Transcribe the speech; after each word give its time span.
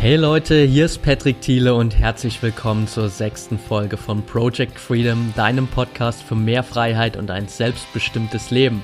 Hey 0.00 0.16
Leute, 0.16 0.62
hier 0.62 0.86
ist 0.86 1.02
Patrick 1.02 1.42
Thiele 1.42 1.74
und 1.74 1.98
herzlich 1.98 2.42
willkommen 2.42 2.86
zur 2.86 3.10
sechsten 3.10 3.58
Folge 3.58 3.98
von 3.98 4.24
Project 4.24 4.80
Freedom, 4.80 5.34
deinem 5.36 5.66
Podcast 5.66 6.22
für 6.22 6.34
mehr 6.34 6.62
Freiheit 6.62 7.18
und 7.18 7.30
ein 7.30 7.48
selbstbestimmtes 7.48 8.50
Leben. 8.50 8.82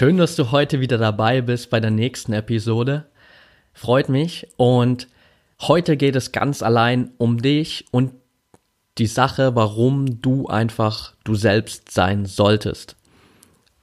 Schön, 0.00 0.16
dass 0.16 0.34
du 0.34 0.50
heute 0.50 0.80
wieder 0.80 0.96
dabei 0.96 1.42
bist 1.42 1.68
bei 1.68 1.78
der 1.78 1.90
nächsten 1.90 2.32
Episode. 2.32 3.04
Freut 3.74 4.08
mich. 4.08 4.46
Und 4.56 5.08
heute 5.60 5.98
geht 5.98 6.16
es 6.16 6.32
ganz 6.32 6.62
allein 6.62 7.10
um 7.18 7.42
dich 7.42 7.84
und 7.90 8.12
die 8.96 9.06
Sache, 9.06 9.54
warum 9.56 10.22
du 10.22 10.46
einfach 10.46 11.12
du 11.22 11.34
selbst 11.34 11.90
sein 11.90 12.24
solltest. 12.24 12.96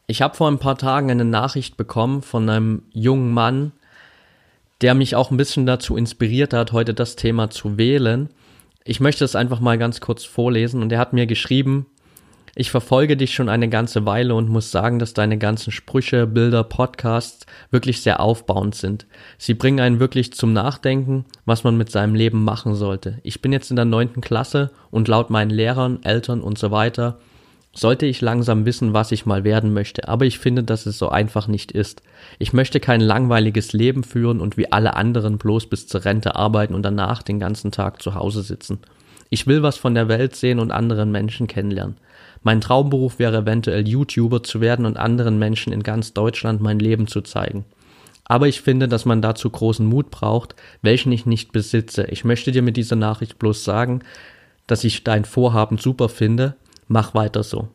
Ich 0.08 0.23
habe 0.23 0.35
vor 0.35 0.49
ein 0.49 0.58
paar 0.58 0.80
Tagen 0.80 1.11
eine 1.11 1.23
Nachricht 1.23 1.77
bekommen 1.77 2.23
von 2.23 2.49
einem 2.49 2.81
jungen 2.91 3.31
Mann, 3.31 3.72
der 4.81 4.95
mich 4.95 5.16
auch 5.16 5.30
ein 5.30 5.38
bisschen 5.38 5.67
dazu 5.67 5.95
inspiriert 5.95 6.52
hat, 6.52 6.72
heute 6.72 6.95
das 6.95 7.16
Thema 7.16 7.52
zu 7.52 7.77
wählen. 7.77 8.30
Ich 8.86 8.99
möchte 8.99 9.23
es 9.23 9.36
einfach 9.36 9.59
mal 9.59 9.77
ganz 9.77 10.02
kurz 10.02 10.23
vorlesen 10.23 10.81
und 10.81 10.91
er 10.91 10.97
hat 10.97 11.13
mir 11.13 11.27
geschrieben, 11.27 11.86
ich 12.59 12.71
verfolge 12.71 13.16
dich 13.16 13.35
schon 13.35 13.49
eine 13.49 13.70
ganze 13.70 14.07
Weile 14.07 14.34
und 14.34 14.49
muss 14.49 14.71
sagen, 14.71 14.97
dass 14.97 15.13
deine 15.13 15.38
ganzen 15.38 15.71
Sprüche, 15.71 16.25
Bilder, 16.25 16.63
Podcasts 16.63 17.45
wirklich 17.70 18.02
sehr 18.02 18.20
aufbauend 18.20 18.73
sind. 18.73 19.05
Sie 19.38 19.53
bringen 19.53 19.80
einen 19.80 19.99
wirklich 19.99 20.33
zum 20.33 20.53
Nachdenken, 20.53 21.25
was 21.45 21.63
man 21.63 21.77
mit 21.77 21.91
seinem 21.91 22.16
Leben 22.16 22.44
machen 22.44 22.73
sollte. 22.73 23.19
Ich 23.22 23.44
bin 23.44 23.53
jetzt 23.53 23.69
in 23.69 23.75
der 23.75 23.85
neunten 23.85 24.22
Klasse 24.22 24.72
und 24.89 25.08
laut 25.08 25.30
meinen 25.30 25.52
Lehrern, 25.52 26.00
Eltern 26.02 26.41
und 26.41 26.58
so 26.58 26.72
weiter 26.72 27.19
sollte 27.73 28.08
ich 28.08 28.22
langsam 28.22 28.66
wissen, 28.66 28.94
was 28.94 29.11
ich 29.11 29.28
mal 29.28 29.44
werden 29.44 29.72
möchte, 29.72 30.08
aber 30.08 30.25
ich 30.25 30.39
finde, 30.39 30.63
dass 30.63 30.88
es 30.88 30.97
so 30.97 31.09
einfach 31.09 31.47
nicht 31.47 31.72
ist. 31.72 32.02
Ich 32.39 32.52
möchte 32.52 32.80
kein 32.80 33.02
langweiliges 33.02 33.72
Leben 33.72 34.03
führen 34.03 34.41
und 34.41 34.58
wie 34.58 34.72
alle 34.72 34.95
anderen 34.95 35.38
bloß 35.38 35.67
bis 35.67 35.85
zur 35.85 36.03
Rente 36.03 36.35
arbeiten 36.35 36.73
und 36.73 36.81
danach 36.81 37.22
den 37.22 37.39
ganzen 37.39 37.72
Tag 37.72 38.02
zu 38.02 38.16
Hause 38.16 38.41
sitzen. 38.41 38.80
Ich 39.30 39.47
will 39.47 39.64
was 39.64 39.78
von 39.78 39.95
der 39.95 40.08
Welt 40.08 40.36
sehen 40.36 40.59
und 40.59 40.72
anderen 40.72 41.11
Menschen 41.11 41.47
kennenlernen. 41.47 41.97
Mein 42.44 42.61
Traumberuf 42.61 43.20
wäre 43.20 43.38
eventuell 43.38 43.88
YouTuber 43.88 44.44
zu 44.44 44.61
werden 44.61 44.86
und 44.86 44.97
anderen 44.97 45.38
Menschen 45.39 45.73
in 45.73 45.84
ganz 45.84 46.14
Deutschland 46.14 46.61
mein 46.61 46.80
Leben 46.80 47.08
zu 47.08 47.22
zeigen. 47.22 47.66
Aber 48.25 48.47
ich 48.47 48.61
finde, 48.61 48.88
dass 48.88 49.06
man 49.06 49.22
dazu 49.22 49.50
großen 49.50 49.86
Mut 49.86 50.11
braucht, 50.11 50.56
welchen 50.81 51.11
ich 51.11 51.25
nicht 51.25 51.52
besitze. 51.52 52.06
Ich 52.06 52.25
möchte 52.25 52.52
dir 52.52 52.61
mit 52.61 52.78
dieser 52.78 52.95
Nachricht 52.95 53.39
bloß 53.39 53.64
sagen, 53.64 54.02
dass 54.67 54.84
ich 54.84 55.03
dein 55.03 55.25
Vorhaben 55.25 55.78
super 55.78 56.09
finde. 56.09 56.56
Mach 56.88 57.14
weiter 57.14 57.44
so. 57.44 57.69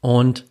Und 0.00 0.44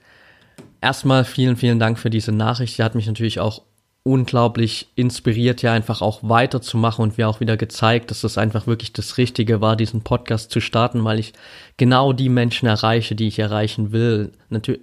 erstmal 0.82 1.24
vielen, 1.24 1.56
vielen 1.56 1.80
Dank 1.80 1.98
für 1.98 2.10
diese 2.10 2.34
Nachricht. 2.34 2.78
Die 2.78 2.84
hat 2.84 2.96
mich 2.96 3.08
natürlich 3.08 3.40
auch 3.40 3.62
unglaublich 4.04 4.90
inspiriert, 4.96 5.62
ja 5.62 5.72
einfach 5.72 6.02
auch 6.02 6.20
weiterzumachen 6.24 7.04
und 7.04 7.18
mir 7.18 7.30
auch 7.30 7.40
wieder 7.40 7.56
gezeigt, 7.56 8.12
dass 8.12 8.22
das 8.22 8.38
einfach 8.38 8.68
wirklich 8.68 8.92
das 8.92 9.18
Richtige 9.18 9.62
war, 9.62 9.78
diesen 9.78 10.02
Podcast 10.02 10.52
zu 10.52 10.60
starten, 10.60 11.04
weil 11.06 11.20
ich 11.20 11.34
genau 11.78 12.12
die 12.12 12.28
Menschen 12.28 12.68
erreiche, 12.68 13.16
die 13.16 13.28
ich 13.28 13.40
erreichen 13.40 13.94
will. 13.94 14.34
Natürlich 14.50 14.82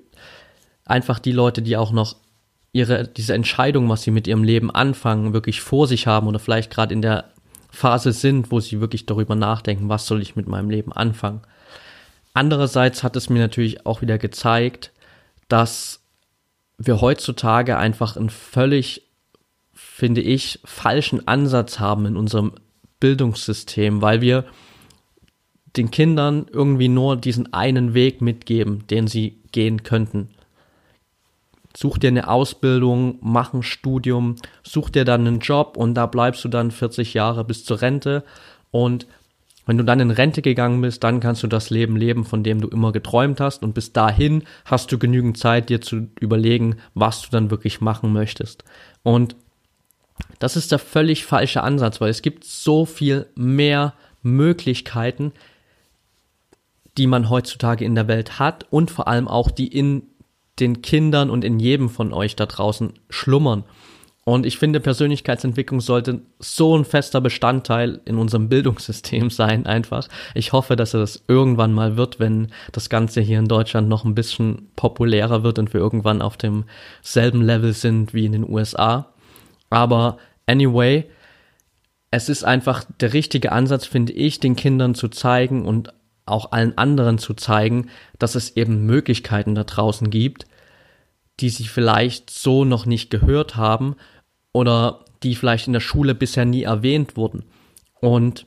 einfach 0.86 1.18
die 1.18 1.32
Leute, 1.32 1.60
die 1.60 1.76
auch 1.76 1.92
noch 1.92 2.16
ihre 2.72 3.06
diese 3.06 3.34
Entscheidung, 3.34 3.88
was 3.90 4.02
sie 4.02 4.10
mit 4.10 4.26
ihrem 4.26 4.44
Leben 4.44 4.70
anfangen, 4.70 5.34
wirklich 5.34 5.60
vor 5.60 5.86
sich 5.86 6.06
haben 6.06 6.26
oder 6.26 6.38
vielleicht 6.38 6.70
gerade 6.70 6.94
in 6.94 7.02
der 7.02 7.24
Phase 7.70 8.12
sind, 8.12 8.50
wo 8.50 8.60
sie 8.60 8.80
wirklich 8.80 9.06
darüber 9.06 9.34
nachdenken, 9.34 9.88
was 9.88 10.06
soll 10.06 10.22
ich 10.22 10.34
mit 10.34 10.48
meinem 10.48 10.70
Leben 10.70 10.92
anfangen. 10.92 11.42
Andererseits 12.32 13.02
hat 13.02 13.16
es 13.16 13.28
mir 13.28 13.40
natürlich 13.40 13.84
auch 13.86 14.00
wieder 14.00 14.18
gezeigt, 14.18 14.92
dass 15.48 16.00
wir 16.78 17.00
heutzutage 17.00 17.76
einfach 17.76 18.16
ein 18.16 18.30
völlig 18.30 19.09
finde 20.00 20.22
ich, 20.22 20.60
falschen 20.64 21.28
Ansatz 21.28 21.78
haben 21.78 22.06
in 22.06 22.16
unserem 22.16 22.52
Bildungssystem, 23.00 24.00
weil 24.00 24.22
wir 24.22 24.46
den 25.76 25.90
Kindern 25.90 26.46
irgendwie 26.50 26.88
nur 26.88 27.18
diesen 27.18 27.52
einen 27.52 27.92
Weg 27.92 28.22
mitgeben, 28.22 28.86
den 28.86 29.08
sie 29.08 29.42
gehen 29.52 29.82
könnten. 29.82 30.30
Such 31.76 31.98
dir 31.98 32.08
eine 32.08 32.28
Ausbildung, 32.28 33.18
mach 33.20 33.52
ein 33.52 33.62
Studium, 33.62 34.36
such 34.62 34.88
dir 34.88 35.04
dann 35.04 35.26
einen 35.26 35.40
Job 35.40 35.76
und 35.76 35.92
da 35.92 36.06
bleibst 36.06 36.42
du 36.44 36.48
dann 36.48 36.70
40 36.70 37.12
Jahre 37.12 37.44
bis 37.44 37.66
zur 37.66 37.82
Rente 37.82 38.24
und 38.70 39.06
wenn 39.66 39.76
du 39.76 39.84
dann 39.84 40.00
in 40.00 40.10
Rente 40.10 40.40
gegangen 40.40 40.80
bist, 40.80 41.04
dann 41.04 41.20
kannst 41.20 41.42
du 41.42 41.46
das 41.46 41.68
Leben 41.68 41.94
leben, 41.96 42.24
von 42.24 42.42
dem 42.42 42.62
du 42.62 42.68
immer 42.68 42.90
geträumt 42.90 43.38
hast 43.38 43.62
und 43.62 43.74
bis 43.74 43.92
dahin 43.92 44.44
hast 44.64 44.90
du 44.92 44.98
genügend 44.98 45.36
Zeit, 45.36 45.68
dir 45.68 45.82
zu 45.82 46.08
überlegen, 46.18 46.76
was 46.94 47.20
du 47.20 47.28
dann 47.30 47.50
wirklich 47.50 47.82
machen 47.82 48.14
möchtest. 48.14 48.64
Und 49.02 49.36
das 50.38 50.56
ist 50.56 50.72
der 50.72 50.78
völlig 50.78 51.24
falsche 51.24 51.62
Ansatz, 51.62 52.00
weil 52.00 52.10
es 52.10 52.22
gibt 52.22 52.44
so 52.44 52.84
viel 52.84 53.26
mehr 53.34 53.94
Möglichkeiten, 54.22 55.32
die 56.98 57.06
man 57.06 57.30
heutzutage 57.30 57.84
in 57.84 57.94
der 57.94 58.08
Welt 58.08 58.38
hat 58.38 58.66
und 58.70 58.90
vor 58.90 59.08
allem 59.08 59.28
auch 59.28 59.50
die 59.50 59.68
in 59.68 60.02
den 60.58 60.82
Kindern 60.82 61.30
und 61.30 61.44
in 61.44 61.58
jedem 61.58 61.88
von 61.88 62.12
euch 62.12 62.36
da 62.36 62.46
draußen 62.46 62.94
schlummern. 63.08 63.64
Und 64.24 64.44
ich 64.44 64.58
finde, 64.58 64.80
Persönlichkeitsentwicklung 64.80 65.80
sollte 65.80 66.20
so 66.38 66.76
ein 66.76 66.84
fester 66.84 67.20
Bestandteil 67.20 68.00
in 68.04 68.18
unserem 68.18 68.48
Bildungssystem 68.48 69.30
sein, 69.30 69.66
einfach. 69.66 70.08
Ich 70.34 70.52
hoffe, 70.52 70.76
dass 70.76 70.94
er 70.94 71.00
das 71.00 71.24
irgendwann 71.26 71.72
mal 71.72 71.96
wird, 71.96 72.20
wenn 72.20 72.48
das 72.72 72.90
Ganze 72.90 73.20
hier 73.22 73.38
in 73.38 73.48
Deutschland 73.48 73.88
noch 73.88 74.04
ein 74.04 74.14
bisschen 74.14 74.68
populärer 74.76 75.42
wird 75.42 75.58
und 75.58 75.72
wir 75.72 75.80
irgendwann 75.80 76.22
auf 76.22 76.36
demselben 76.36 77.42
Level 77.42 77.72
sind 77.72 78.12
wie 78.12 78.26
in 78.26 78.32
den 78.32 78.48
USA. 78.48 79.12
Aber 79.70 80.18
anyway, 80.46 81.08
es 82.10 82.28
ist 82.28 82.44
einfach 82.44 82.84
der 83.00 83.12
richtige 83.12 83.52
Ansatz, 83.52 83.86
finde 83.86 84.12
ich, 84.12 84.40
den 84.40 84.56
Kindern 84.56 84.94
zu 84.94 85.08
zeigen 85.08 85.64
und 85.64 85.92
auch 86.26 86.52
allen 86.52 86.76
anderen 86.76 87.18
zu 87.18 87.34
zeigen, 87.34 87.88
dass 88.18 88.34
es 88.34 88.56
eben 88.56 88.84
Möglichkeiten 88.84 89.54
da 89.54 89.64
draußen 89.64 90.10
gibt, 90.10 90.46
die 91.40 91.50
sie 91.50 91.66
vielleicht 91.66 92.30
so 92.30 92.64
noch 92.64 92.86
nicht 92.86 93.10
gehört 93.10 93.56
haben 93.56 93.96
oder 94.52 95.04
die 95.22 95.34
vielleicht 95.34 95.66
in 95.66 95.72
der 95.72 95.80
Schule 95.80 96.14
bisher 96.14 96.44
nie 96.44 96.62
erwähnt 96.62 97.16
wurden. 97.16 97.44
Und 98.00 98.46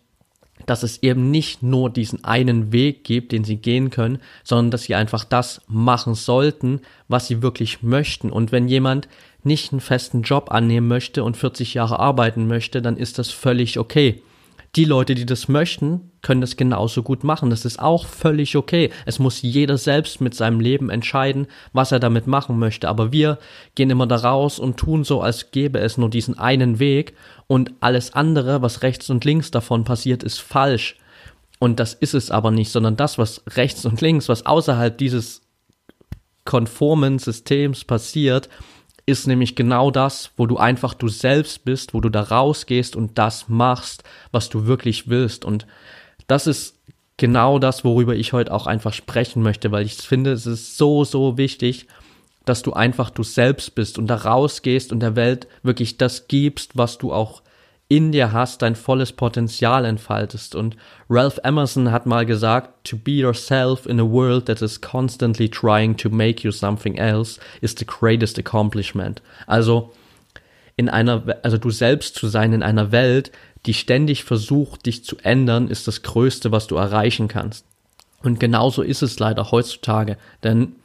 dass 0.66 0.84
es 0.84 1.04
eben 1.04 1.30
nicht 1.30 1.62
nur 1.62 1.90
diesen 1.90 2.24
einen 2.24 2.72
Weg 2.72 3.04
gibt, 3.04 3.32
den 3.32 3.44
sie 3.44 3.58
gehen 3.58 3.90
können, 3.90 4.20
sondern 4.44 4.72
dass 4.72 4.84
sie 4.84 4.96
einfach 4.96 5.24
das 5.24 5.62
machen 5.68 6.16
sollten, 6.16 6.82
was 7.08 7.28
sie 7.28 7.42
wirklich 7.42 7.84
möchten. 7.84 8.32
Und 8.32 8.52
wenn 8.52 8.68
jemand 8.68 9.08
nicht 9.46 9.72
einen 9.72 9.82
festen 9.82 10.22
Job 10.22 10.52
annehmen 10.52 10.88
möchte 10.88 11.24
und 11.24 11.38
40 11.38 11.74
Jahre 11.74 12.00
arbeiten 12.00 12.48
möchte, 12.48 12.82
dann 12.82 12.98
ist 12.98 13.20
das 13.20 13.32
völlig 13.32 13.80
okay. 13.80 14.22
Die 14.76 14.86
Leute, 14.86 15.14
die 15.14 15.28
das 15.28 15.48
möchten, 15.48 16.12
können 16.24 16.42
das 16.42 16.58
genauso 16.58 17.04
gut 17.04 17.24
machen. 17.24 17.52
Das 17.52 17.64
ist 17.64 17.80
auch 17.80 18.08
völlig 18.08 18.56
okay. 18.56 18.90
Es 19.06 19.20
muss 19.20 19.44
jeder 19.44 19.78
selbst 19.78 20.20
mit 20.20 20.34
seinem 20.34 20.60
Leben 20.60 20.90
entscheiden, 20.90 21.46
was 21.74 21.92
er 21.92 22.00
damit 22.00 22.26
machen 22.26 22.58
möchte. 22.58 22.90
Aber 22.90 23.12
wir 23.12 23.38
gehen 23.76 23.92
immer 23.92 24.08
da 24.08 24.16
raus 24.16 24.58
und 24.58 24.78
tun 24.78 25.04
so, 25.04 25.22
als 25.22 25.52
gäbe 25.52 25.80
es 25.80 26.00
nur 26.00 26.10
diesen 26.10 26.40
einen 26.40 26.80
Weg 26.80 27.14
und 27.46 27.72
alles 27.82 28.14
andere, 28.14 28.64
was 28.64 28.82
rechts 28.82 29.12
und 29.12 29.24
links 29.26 29.52
davon 29.52 29.84
passiert, 29.84 30.24
ist 30.24 30.42
falsch. 30.42 30.98
Und 31.60 31.80
das 31.80 31.94
ist 31.94 32.16
es 32.16 32.32
aber 32.32 32.50
nicht, 32.50 32.72
sondern 32.72 32.98
das, 32.98 33.20
was 33.20 33.44
rechts 33.52 33.86
und 33.86 34.02
links, 34.02 34.28
was 34.28 34.48
außerhalb 34.48 34.98
dieses 34.98 35.44
konformen 36.46 37.20
Systems 37.20 37.86
passiert, 37.86 38.50
ist 39.06 39.28
nämlich 39.28 39.56
genau 39.56 39.92
das, 39.92 40.32
wo 40.38 40.46
du 40.46 40.58
einfach 40.58 40.94
du 40.94 41.08
selbst 41.10 41.66
bist, 41.66 41.94
wo 41.94 42.00
du 42.00 42.10
da 42.10 42.22
rausgehst 42.22 42.96
und 42.96 43.18
das 43.18 43.50
machst, 43.50 44.04
was 44.32 44.50
du 44.50 44.66
wirklich 44.66 45.10
willst. 45.10 45.44
Und 45.44 45.68
das 46.28 46.48
ist 46.48 46.80
genau 47.18 47.60
das, 47.60 47.84
worüber 47.84 48.16
ich 48.16 48.34
heute 48.34 48.54
auch 48.54 48.66
einfach 48.66 48.94
sprechen 48.94 49.44
möchte, 49.44 49.72
weil 49.72 49.86
ich 49.86 49.96
finde, 49.96 50.32
es 50.32 50.46
ist 50.46 50.78
so, 50.78 51.04
so 51.04 51.38
wichtig, 51.38 51.88
dass 52.46 52.62
du 52.62 52.74
einfach 52.74 53.10
du 53.10 53.24
selbst 53.24 53.76
bist 53.76 53.98
und 53.98 54.08
da 54.08 54.16
rausgehst 54.16 54.92
und 54.92 55.00
der 55.00 55.16
Welt 55.16 55.48
wirklich 55.64 55.98
das 55.98 56.28
gibst, 56.28 56.78
was 56.78 56.98
du 56.98 57.14
auch 57.14 57.43
in 57.90 58.12
dir 58.12 58.32
hast, 58.32 58.62
dein 58.62 58.76
volles 58.76 59.12
Potenzial 59.12 59.86
entfaltest. 59.86 60.56
Und 60.56 60.76
Ralph 61.10 61.40
Emerson 61.44 61.92
hat 61.92 62.06
mal 62.06 62.26
gesagt, 62.26 62.88
to 62.90 62.98
be 62.98 63.12
yourself 63.12 63.86
in 63.86 64.00
a 64.00 64.04
world 64.04 64.46
that 64.48 64.62
is 64.62 64.82
constantly 64.82 65.50
trying 65.50 65.96
to 65.98 66.10
make 66.10 66.44
you 66.44 66.52
something 66.52 66.96
else 66.96 67.40
is 67.62 67.76
the 67.78 67.86
greatest 67.86 68.40
accomplishment. 68.40 69.22
Also 69.46 69.92
in 70.76 70.90
einer, 70.90 71.24
also 71.44 71.58
du 71.58 71.70
selbst 71.70 72.16
zu 72.16 72.28
sein 72.28 72.54
in 72.54 72.64
einer 72.64 72.92
Welt, 72.92 73.32
die 73.66 73.74
ständig 73.74 74.24
versucht, 74.24 74.86
dich 74.86 75.04
zu 75.04 75.18
ändern, 75.22 75.68
ist 75.68 75.88
das 75.88 76.02
Größte, 76.02 76.52
was 76.52 76.68
du 76.68 76.76
erreichen 76.76 77.28
kannst. 77.28 77.66
Und 78.24 78.40
genauso 78.40 78.82
ist 78.82 79.02
es 79.02 79.20
leider 79.20 79.52
heutzutage, 79.52 80.18
denn 80.44 80.76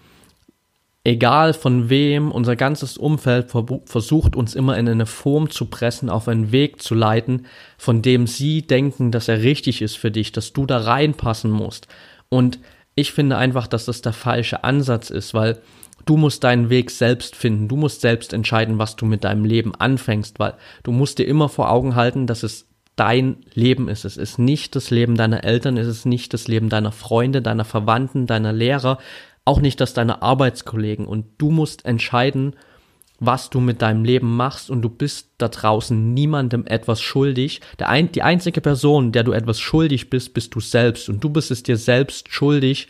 egal 1.04 1.54
von 1.54 1.88
wem, 1.88 2.30
unser 2.30 2.56
ganzes 2.56 2.98
Umfeld 2.98 3.50
versucht 3.50 4.36
uns 4.36 4.54
immer 4.54 4.76
in 4.76 4.88
eine 4.88 5.06
Form 5.06 5.50
zu 5.50 5.66
pressen, 5.66 6.10
auf 6.10 6.28
einen 6.28 6.52
Weg 6.52 6.82
zu 6.82 6.94
leiten, 6.94 7.46
von 7.78 8.02
dem 8.02 8.26
sie 8.26 8.62
denken, 8.62 9.10
dass 9.10 9.28
er 9.28 9.42
richtig 9.42 9.80
ist 9.82 9.96
für 9.96 10.10
dich, 10.10 10.32
dass 10.32 10.52
du 10.52 10.66
da 10.66 10.78
reinpassen 10.78 11.50
musst. 11.50 11.88
Und 12.28 12.58
ich 12.94 13.12
finde 13.12 13.36
einfach, 13.36 13.66
dass 13.66 13.84
das 13.84 14.02
der 14.02 14.12
falsche 14.12 14.64
Ansatz 14.64 15.10
ist, 15.10 15.32
weil 15.32 15.60
du 16.04 16.16
musst 16.16 16.44
deinen 16.44 16.68
Weg 16.68 16.90
selbst 16.90 17.36
finden. 17.36 17.68
Du 17.68 17.76
musst 17.76 18.00
selbst 18.00 18.32
entscheiden, 18.32 18.78
was 18.78 18.96
du 18.96 19.06
mit 19.06 19.24
deinem 19.24 19.44
Leben 19.44 19.74
anfängst, 19.74 20.38
weil 20.38 20.54
du 20.82 20.90
musst 20.90 21.18
dir 21.18 21.26
immer 21.26 21.48
vor 21.48 21.70
Augen 21.70 21.94
halten, 21.94 22.26
dass 22.26 22.42
es 22.42 22.66
dein 22.96 23.36
Leben 23.54 23.88
ist. 23.88 24.04
Es 24.04 24.16
ist 24.16 24.38
nicht 24.38 24.74
das 24.74 24.90
Leben 24.90 25.16
deiner 25.16 25.44
Eltern, 25.44 25.76
es 25.76 25.86
ist 25.86 26.04
nicht 26.04 26.34
das 26.34 26.48
Leben 26.48 26.68
deiner 26.68 26.90
Freunde, 26.90 27.40
deiner 27.40 27.64
Verwandten, 27.64 28.26
deiner 28.26 28.52
Lehrer, 28.52 28.98
auch 29.48 29.60
nicht 29.60 29.80
das 29.80 29.94
deiner 29.94 30.22
Arbeitskollegen. 30.22 31.06
Und 31.06 31.24
du 31.38 31.50
musst 31.50 31.86
entscheiden, 31.86 32.54
was 33.18 33.50
du 33.50 33.60
mit 33.60 33.82
deinem 33.82 34.04
Leben 34.04 34.36
machst 34.36 34.70
und 34.70 34.82
du 34.82 34.88
bist 34.88 35.30
da 35.38 35.48
draußen 35.48 36.14
niemandem 36.14 36.66
etwas 36.66 37.00
schuldig. 37.00 37.60
Der 37.78 37.88
ein, 37.88 38.12
die 38.12 38.22
einzige 38.22 38.60
Person, 38.60 39.10
der 39.10 39.24
du 39.24 39.32
etwas 39.32 39.58
schuldig 39.58 40.10
bist, 40.10 40.34
bist 40.34 40.54
du 40.54 40.60
selbst 40.60 41.08
und 41.08 41.24
du 41.24 41.30
bist 41.30 41.50
es 41.50 41.62
dir 41.62 41.76
selbst 41.76 42.32
schuldig, 42.32 42.88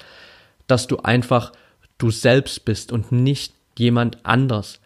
dass 0.66 0.86
du 0.86 0.98
einfach 0.98 1.52
du 1.96 2.10
selbst 2.10 2.64
bist 2.64 2.92
und 2.92 3.10
nicht 3.12 3.54
jemand 3.78 4.18
anders. 4.24 4.80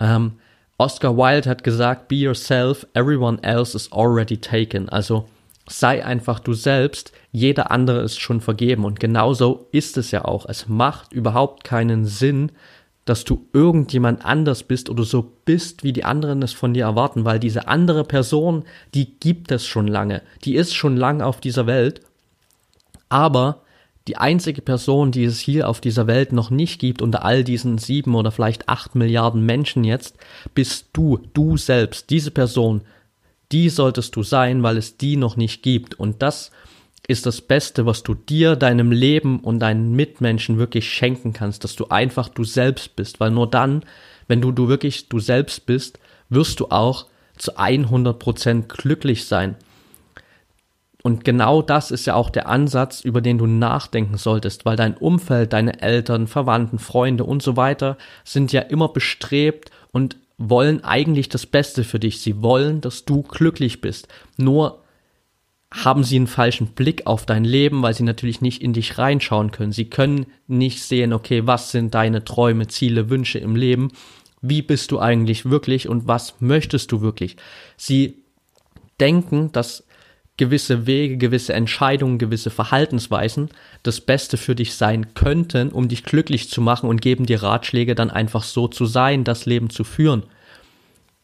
Ähm, 0.00 0.34
Oscar 0.78 1.16
Wilde 1.16 1.50
hat 1.50 1.64
gesagt, 1.64 2.06
be 2.06 2.14
yourself, 2.14 2.86
everyone 2.94 3.42
else 3.42 3.76
is 3.76 3.90
already 3.92 4.38
taken. 4.38 4.88
Also 4.88 5.28
sei 5.68 6.04
einfach 6.04 6.40
du 6.40 6.52
selbst, 6.54 7.12
jeder 7.32 7.70
andere 7.70 8.00
ist 8.00 8.20
schon 8.20 8.40
vergeben. 8.40 8.84
Und 8.84 9.00
genauso 9.00 9.68
ist 9.72 9.96
es 9.96 10.10
ja 10.10 10.24
auch. 10.24 10.46
Es 10.46 10.68
macht 10.68 11.12
überhaupt 11.12 11.64
keinen 11.64 12.04
Sinn, 12.04 12.52
dass 13.04 13.24
du 13.24 13.46
irgendjemand 13.52 14.24
anders 14.24 14.62
bist 14.62 14.90
oder 14.90 15.04
so 15.04 15.32
bist, 15.44 15.82
wie 15.82 15.94
die 15.94 16.04
anderen 16.04 16.42
es 16.42 16.52
von 16.52 16.74
dir 16.74 16.84
erwarten, 16.84 17.24
weil 17.24 17.38
diese 17.38 17.66
andere 17.66 18.04
Person, 18.04 18.64
die 18.94 19.18
gibt 19.18 19.50
es 19.50 19.66
schon 19.66 19.88
lange. 19.88 20.22
Die 20.44 20.56
ist 20.56 20.74
schon 20.74 20.96
lange 20.96 21.24
auf 21.24 21.40
dieser 21.40 21.66
Welt. 21.66 22.02
Aber 23.08 23.62
die 24.08 24.16
einzige 24.16 24.62
Person, 24.62 25.10
die 25.10 25.24
es 25.24 25.38
hier 25.38 25.68
auf 25.68 25.80
dieser 25.80 26.06
Welt 26.06 26.32
noch 26.32 26.50
nicht 26.50 26.80
gibt, 26.80 27.02
unter 27.02 27.24
all 27.24 27.44
diesen 27.44 27.78
sieben 27.78 28.14
oder 28.14 28.30
vielleicht 28.30 28.68
acht 28.68 28.94
Milliarden 28.94 29.44
Menschen 29.44 29.84
jetzt, 29.84 30.16
bist 30.54 30.88
du, 30.92 31.18
du 31.34 31.56
selbst, 31.56 32.10
diese 32.10 32.30
Person. 32.30 32.82
Die 33.52 33.68
solltest 33.68 34.14
du 34.16 34.22
sein, 34.22 34.62
weil 34.62 34.76
es 34.76 34.96
die 34.96 35.16
noch 35.16 35.36
nicht 35.36 35.62
gibt. 35.62 35.94
Und 35.94 36.22
das 36.22 36.50
ist 37.06 37.24
das 37.24 37.40
Beste, 37.40 37.86
was 37.86 38.02
du 38.02 38.14
dir, 38.14 38.54
deinem 38.54 38.92
Leben 38.92 39.40
und 39.40 39.60
deinen 39.60 39.92
Mitmenschen 39.92 40.58
wirklich 40.58 40.90
schenken 40.92 41.32
kannst, 41.32 41.64
dass 41.64 41.74
du 41.74 41.88
einfach 41.88 42.28
du 42.28 42.44
selbst 42.44 42.96
bist, 42.96 43.18
weil 43.20 43.30
nur 43.30 43.48
dann, 43.48 43.82
wenn 44.26 44.42
du 44.42 44.52
du 44.52 44.68
wirklich 44.68 45.08
du 45.08 45.18
selbst 45.18 45.64
bist, 45.64 45.98
wirst 46.28 46.60
du 46.60 46.66
auch 46.68 47.06
zu 47.38 47.56
100 47.56 48.18
Prozent 48.18 48.68
glücklich 48.68 49.24
sein. 49.24 49.56
Und 51.02 51.24
genau 51.24 51.62
das 51.62 51.90
ist 51.90 52.06
ja 52.06 52.14
auch 52.14 52.28
der 52.28 52.48
Ansatz, 52.48 53.00
über 53.00 53.22
den 53.22 53.38
du 53.38 53.46
nachdenken 53.46 54.18
solltest, 54.18 54.66
weil 54.66 54.76
dein 54.76 54.96
Umfeld, 54.96 55.54
deine 55.54 55.80
Eltern, 55.80 56.26
Verwandten, 56.26 56.78
Freunde 56.78 57.24
und 57.24 57.42
so 57.42 57.56
weiter 57.56 57.96
sind 58.24 58.52
ja 58.52 58.60
immer 58.60 58.88
bestrebt 58.88 59.70
und 59.92 60.16
wollen 60.38 60.84
eigentlich 60.84 61.28
das 61.28 61.46
Beste 61.46 61.84
für 61.84 61.98
dich. 61.98 62.20
Sie 62.20 62.42
wollen, 62.42 62.80
dass 62.80 63.04
du 63.04 63.22
glücklich 63.22 63.80
bist. 63.80 64.08
Nur 64.36 64.84
haben 65.70 66.04
sie 66.04 66.16
einen 66.16 66.28
falschen 66.28 66.68
Blick 66.68 67.06
auf 67.06 67.26
dein 67.26 67.44
Leben, 67.44 67.82
weil 67.82 67.92
sie 67.92 68.04
natürlich 68.04 68.40
nicht 68.40 68.62
in 68.62 68.72
dich 68.72 68.96
reinschauen 68.96 69.50
können. 69.50 69.72
Sie 69.72 69.90
können 69.90 70.26
nicht 70.46 70.82
sehen, 70.82 71.12
okay, 71.12 71.46
was 71.46 71.72
sind 71.72 71.94
deine 71.94 72.24
Träume, 72.24 72.68
Ziele, 72.68 73.10
Wünsche 73.10 73.38
im 73.38 73.54
Leben? 73.54 73.90
Wie 74.40 74.62
bist 74.62 74.92
du 74.92 75.00
eigentlich 75.00 75.50
wirklich 75.50 75.88
und 75.88 76.06
was 76.06 76.40
möchtest 76.40 76.92
du 76.92 77.02
wirklich? 77.02 77.36
Sie 77.76 78.22
denken, 79.00 79.52
dass 79.52 79.84
gewisse 80.38 80.86
Wege, 80.86 81.18
gewisse 81.18 81.52
Entscheidungen, 81.52 82.18
gewisse 82.18 82.48
Verhaltensweisen 82.50 83.50
das 83.82 84.00
Beste 84.00 84.38
für 84.38 84.54
dich 84.54 84.74
sein 84.74 85.12
könnten, 85.12 85.70
um 85.70 85.88
dich 85.88 86.04
glücklich 86.04 86.48
zu 86.48 86.62
machen 86.62 86.88
und 86.88 87.02
geben 87.02 87.26
dir 87.26 87.42
Ratschläge, 87.42 87.94
dann 87.94 88.10
einfach 88.10 88.44
so 88.44 88.68
zu 88.68 88.86
sein, 88.86 89.24
das 89.24 89.44
Leben 89.44 89.68
zu 89.68 89.84
führen. 89.84 90.22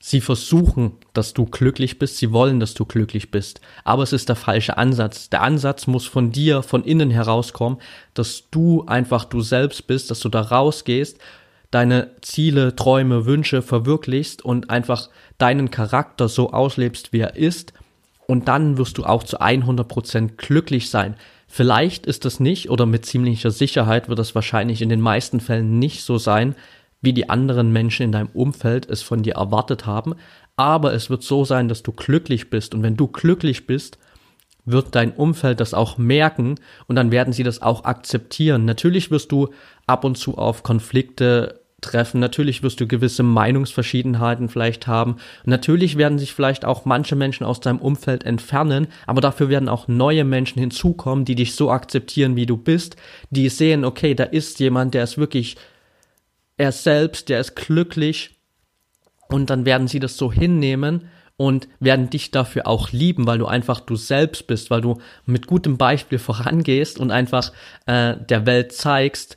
Sie 0.01 0.21
versuchen, 0.21 0.93
dass 1.15 1.33
du 1.33 1.47
glücklich 1.47 1.99
bist, 1.99 2.19
sie 2.19 2.31
wollen, 2.31 2.61
dass 2.61 2.75
du 2.75 2.85
glücklich 2.85 3.31
bist, 3.31 3.63
aber 3.85 4.03
es 4.03 4.13
ist 4.13 4.29
der 4.29 4.37
falsche 4.37 4.77
Ansatz. 4.77 5.31
Der 5.31 5.41
Ansatz 5.41 5.87
muss 5.87 6.07
von 6.07 6.31
dir, 6.31 6.63
von 6.63 6.85
innen 6.85 7.09
herauskommen, 7.09 7.79
dass 8.13 8.51
du 8.51 8.85
einfach 8.85 9.25
du 9.25 9.41
selbst 9.41 9.87
bist, 9.87 10.11
dass 10.11 10.21
du 10.21 10.29
da 10.29 10.43
rausgehst, 10.43 11.19
deine 11.71 12.11
Ziele, 12.21 12.77
Träume, 12.77 13.25
Wünsche 13.25 13.63
verwirklichst 13.63 14.45
und 14.45 14.69
einfach 14.69 15.09
deinen 15.39 15.71
Charakter 15.71 16.29
so 16.29 16.51
auslebst, 16.53 17.13
wie 17.13 17.21
er 17.21 17.37
ist 17.37 17.73
und 18.27 18.49
dann 18.49 18.79
wirst 18.79 18.99
du 18.99 19.05
auch 19.05 19.23
zu 19.23 19.41
100% 19.41 20.37
glücklich 20.37 20.91
sein. 20.91 21.17
Vielleicht 21.47 22.07
ist 22.07 22.25
das 22.25 22.41
nicht 22.41 22.71
oder 22.71 22.87
mit 22.87 23.07
ziemlicher 23.07 23.51
Sicherheit 23.51 24.09
wird 24.09 24.19
das 24.19 24.35
wahrscheinlich 24.35 24.83
in 24.83 24.89
den 24.89 25.01
meisten 25.01 25.41
Fällen 25.41 25.79
nicht 25.79 26.03
so 26.03 26.19
sein, 26.19 26.55
wie 27.01 27.13
die 27.13 27.29
anderen 27.29 27.73
Menschen 27.73 28.05
in 28.05 28.13
deinem 28.13 28.31
Umfeld 28.33 28.89
es 28.89 29.03
von 29.03 29.23
dir 29.23 29.35
erwartet 29.35 29.87
haben, 29.87 30.15
aber 30.57 30.95
es 30.95 31.11
wird 31.11 31.23
so 31.23 31.45
sein, 31.45 31.69
dass 31.69 31.83
du 31.83 31.93
glücklich 31.93 32.51
bist 32.51 32.75
und 32.75 32.83
wenn 32.83 32.97
du 32.97 33.09
glücklich 33.09 33.67
bist, 33.67 33.99
wird 34.65 34.95
dein 34.95 35.13
Umfeld 35.13 35.61
das 35.61 35.75
auch 35.75 35.99
merken 35.99 36.55
und 36.87 36.97
dann 36.97 37.11
werden 37.11 37.35
sie 37.35 37.43
das 37.43 37.61
auch 37.61 37.85
akzeptieren. 37.85 38.65
Natürlich 38.65 39.11
wirst 39.11 39.31
du 39.31 39.51
ab 39.87 40.05
und 40.05 40.17
zu 40.17 40.39
auf 40.39 40.63
Konflikte 40.63 41.61
treffen. 41.85 42.21
Natürlich 42.21 42.63
wirst 42.63 42.81
du 42.81 42.87
gewisse 42.87 43.23
Meinungsverschiedenheiten 43.23 44.49
vielleicht 44.49 44.87
haben. 44.87 45.17
natürlich 45.45 45.97
werden 45.97 46.19
sich 46.19 46.33
vielleicht 46.33 46.65
auch 46.65 46.85
manche 46.85 47.17
Menschen 47.17 47.45
aus 47.45 47.61
deinem 47.61 47.79
Umfeld 47.79 48.25
entfernen, 48.25 48.89
aber 49.07 49.21
dafür 49.21 49.49
werden 49.49 49.69
auch 49.69 49.89
neue 49.89 50.25
Menschen 50.25 50.59
hinzukommen, 50.59 51.25
die 51.25 51.35
dich 51.35 51.55
so 51.55 51.71
akzeptieren, 51.71 52.37
wie 52.37 52.47
du 52.47 52.57
bist, 52.57 52.97
die 53.31 53.49
sehen, 53.49 53.85
okay, 53.85 54.15
da 54.15 54.25
ist 54.25 54.61
jemand, 54.61 54.95
der 54.95 55.05
ist 55.05 55.19
wirklich 55.19 55.57
er 56.57 56.73
selbst, 56.73 57.29
der 57.29 57.41
ist 57.41 57.57
glücklich 57.57 58.39
und 59.29 59.51
dann 59.51 59.65
werden 59.65 59.89
sie 59.89 60.01
das 60.01 60.17
so 60.17 60.33
hinnehmen 60.33 61.09
und 61.37 61.69
werden 61.81 62.11
dich 62.11 62.31
dafür 62.31 62.67
auch 62.67 62.93
lieben, 62.93 63.27
weil 63.27 63.39
du 63.39 63.47
einfach 63.47 63.81
du 63.81 63.97
selbst 63.97 64.47
bist, 64.47 64.71
weil 64.71 64.81
du 64.81 64.99
mit 65.27 65.47
gutem 65.47 65.77
Beispiel 65.77 66.19
vorangehst 66.19 66.99
und 66.99 67.11
einfach 67.11 67.53
äh, 67.87 68.15
der 68.17 68.47
Welt 68.47 68.73
zeigst, 68.73 69.37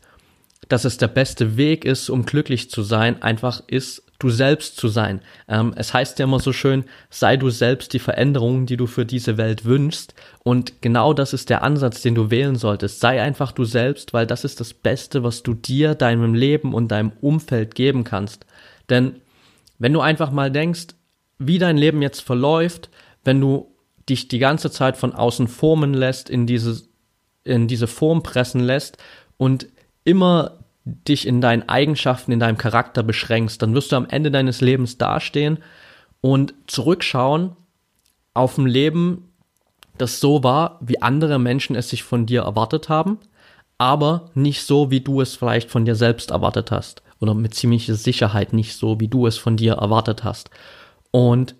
dass 0.69 0.85
es 0.85 0.97
der 0.97 1.07
beste 1.07 1.57
Weg 1.57 1.85
ist, 1.85 2.09
um 2.09 2.25
glücklich 2.25 2.69
zu 2.69 2.81
sein, 2.83 3.21
einfach 3.21 3.63
ist, 3.67 4.03
du 4.19 4.29
selbst 4.29 4.77
zu 4.77 4.87
sein. 4.87 5.21
Ähm, 5.47 5.73
es 5.75 5.93
heißt 5.93 6.17
ja 6.19 6.25
immer 6.25 6.39
so 6.39 6.51
schön, 6.51 6.85
sei 7.09 7.37
du 7.37 7.49
selbst 7.49 7.93
die 7.93 7.99
Veränderung, 7.99 8.65
die 8.65 8.77
du 8.77 8.87
für 8.87 9.05
diese 9.05 9.37
Welt 9.37 9.65
wünschst. 9.65 10.13
Und 10.43 10.81
genau 10.81 11.13
das 11.13 11.33
ist 11.33 11.49
der 11.49 11.63
Ansatz, 11.63 12.01
den 12.01 12.15
du 12.15 12.31
wählen 12.31 12.55
solltest. 12.55 12.99
Sei 12.99 13.21
einfach 13.21 13.51
du 13.51 13.63
selbst, 13.63 14.13
weil 14.13 14.25
das 14.25 14.43
ist 14.43 14.59
das 14.59 14.73
Beste, 14.73 15.23
was 15.23 15.43
du 15.43 15.53
dir, 15.53 15.93
deinem 15.95 16.33
Leben 16.33 16.73
und 16.73 16.89
deinem 16.89 17.11
Umfeld 17.21 17.75
geben 17.75 18.03
kannst. 18.03 18.45
Denn 18.89 19.21
wenn 19.77 19.93
du 19.93 20.01
einfach 20.01 20.31
mal 20.31 20.51
denkst, 20.51 20.87
wie 21.37 21.59
dein 21.59 21.77
Leben 21.77 22.01
jetzt 22.01 22.21
verläuft, 22.21 22.89
wenn 23.23 23.39
du 23.39 23.71
dich 24.09 24.27
die 24.27 24.39
ganze 24.39 24.71
Zeit 24.71 24.97
von 24.97 25.13
außen 25.13 25.47
formen 25.47 25.93
lässt, 25.93 26.29
in 26.29 26.47
diese, 26.47 26.81
in 27.43 27.67
diese 27.67 27.87
Form 27.87 28.23
pressen 28.23 28.61
lässt 28.61 28.97
und 29.37 29.67
immer 30.03 30.56
dich 31.07 31.27
in 31.27 31.41
deinen 31.41 31.67
Eigenschaften, 31.67 32.31
in 32.31 32.39
deinem 32.39 32.57
Charakter 32.57 33.03
beschränkst, 33.03 33.61
dann 33.61 33.73
wirst 33.73 33.91
du 33.91 33.95
am 33.95 34.07
Ende 34.07 34.31
deines 34.31 34.61
Lebens 34.61 34.97
dastehen 34.97 35.59
und 36.21 36.53
zurückschauen 36.67 37.55
auf 38.33 38.57
ein 38.57 38.67
Leben, 38.67 39.33
das 39.97 40.19
so 40.19 40.43
war, 40.43 40.79
wie 40.81 41.01
andere 41.01 41.39
Menschen 41.39 41.75
es 41.75 41.89
sich 41.89 42.03
von 42.03 42.25
dir 42.25 42.43
erwartet 42.43 42.87
haben, 42.87 43.19
aber 43.77 44.29
nicht 44.33 44.63
so, 44.63 44.91
wie 44.91 45.01
du 45.01 45.21
es 45.21 45.35
vielleicht 45.35 45.69
von 45.69 45.85
dir 45.85 45.95
selbst 45.95 46.31
erwartet 46.31 46.71
hast. 46.71 47.03
Oder 47.19 47.33
mit 47.33 47.55
ziemlicher 47.55 47.95
Sicherheit 47.95 48.53
nicht 48.53 48.75
so, 48.75 48.99
wie 48.99 49.07
du 49.07 49.25
es 49.25 49.37
von 49.37 49.57
dir 49.57 49.73
erwartet 49.73 50.23
hast. 50.23 50.51
Und 51.11 51.55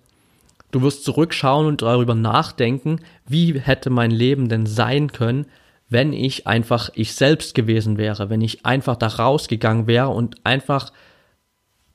du 0.70 0.82
wirst 0.82 1.04
zurückschauen 1.04 1.66
und 1.66 1.82
darüber 1.82 2.14
nachdenken, 2.14 3.00
wie 3.26 3.58
hätte 3.58 3.90
mein 3.90 4.12
Leben 4.12 4.48
denn 4.48 4.66
sein 4.66 5.12
können, 5.12 5.46
wenn 5.88 6.12
ich 6.12 6.46
einfach 6.46 6.90
ich 6.94 7.14
selbst 7.14 7.54
gewesen 7.54 7.96
wäre, 7.96 8.30
wenn 8.30 8.40
ich 8.40 8.66
einfach 8.66 8.96
da 8.96 9.06
rausgegangen 9.06 9.86
wäre 9.86 10.08
und 10.08 10.44
einfach 10.44 10.92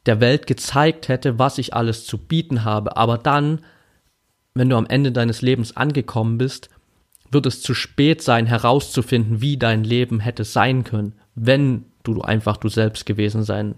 der 0.06 0.20
Welt 0.20 0.48
gezeigt 0.48 1.08
hätte, 1.08 1.40
was 1.40 1.58
ich 1.58 1.74
alles 1.74 2.06
zu 2.06 2.18
bieten 2.18 2.64
habe. 2.64 2.98
Aber 2.98 3.18
dann, 3.18 3.62
wenn 4.54 4.70
du 4.70 4.76
am 4.76 4.88
Ende 4.88 5.12
deines 5.12 5.42
Lebens 5.42 5.78
angekommen 5.78 6.38
bist, 6.38 6.70
wird 7.32 7.46
es 7.46 7.62
zu 7.62 7.74
spät 7.74 8.22
sein, 8.22 8.46
herauszufinden, 8.46 9.42
wie 9.42 9.58
dein 9.58 9.84
Leben 9.84 10.20
hätte 10.20 10.44
sein 10.44 10.84
können, 10.84 11.14
wenn 11.36 11.86
du 12.04 12.22
einfach 12.22 12.58
du 12.58 12.70
selbst 12.70 13.06
gewesen 13.06 13.44
sein, 13.44 13.76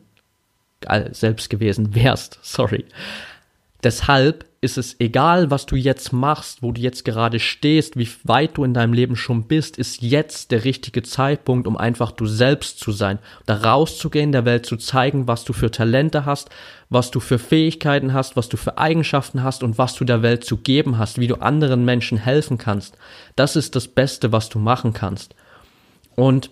äh, 0.81 1.13
selbst 1.13 1.50
gewesen 1.50 1.95
wärst. 1.95 2.39
Sorry. 2.41 2.86
Deshalb 3.84 4.45
ist 4.65 4.77
es 4.77 5.00
egal, 5.00 5.51
was 5.51 5.65
du 5.65 5.77
jetzt 5.77 6.12
machst, 6.12 6.62
wo 6.62 6.74
du 6.74 6.81
jetzt 6.81 7.05
gerade 7.05 7.39
stehst, 7.39 7.98
wie 7.98 8.10
weit 8.24 8.57
du 8.57 8.65
in 8.65 8.74
deinem 8.74 8.91
Leben 8.91 9.15
schon 9.15 9.43
bist, 9.43 9.77
ist 9.77 10.01
jetzt 10.01 10.51
der 10.51 10.65
richtige 10.65 11.03
Zeitpunkt, 11.03 11.67
um 11.67 11.77
einfach 11.77 12.12
du 12.12 12.25
selbst 12.25 12.79
zu 12.79 12.91
sein, 12.91 13.19
da 13.45 13.55
rauszugehen, 13.55 14.34
der 14.34 14.43
Welt 14.43 14.65
zu 14.65 14.75
zeigen, 14.75 15.27
was 15.27 15.45
du 15.45 15.53
für 15.53 15.72
Talente 15.72 16.25
hast, 16.25 16.50
was 16.89 17.12
du 17.12 17.19
für 17.19 17.39
Fähigkeiten 17.39 18.12
hast, 18.12 18.36
was 18.36 18.50
du 18.50 18.57
für 18.57 18.77
Eigenschaften 18.77 19.43
hast 19.43 19.63
und 19.63 19.77
was 19.77 19.95
du 19.95 20.03
der 20.03 20.22
Welt 20.22 20.43
zu 20.43 20.57
geben 20.57 20.98
hast, 20.98 21.19
wie 21.19 21.27
du 21.27 21.36
anderen 21.36 21.86
Menschen 21.86 22.17
helfen 22.17 22.57
kannst. 22.57 22.98
Das 23.36 23.55
ist 23.55 23.75
das 23.75 23.88
Beste, 23.88 24.31
was 24.31 24.50
du 24.50 24.60
machen 24.60 24.91
kannst. 24.91 25.36
Und 26.15 26.50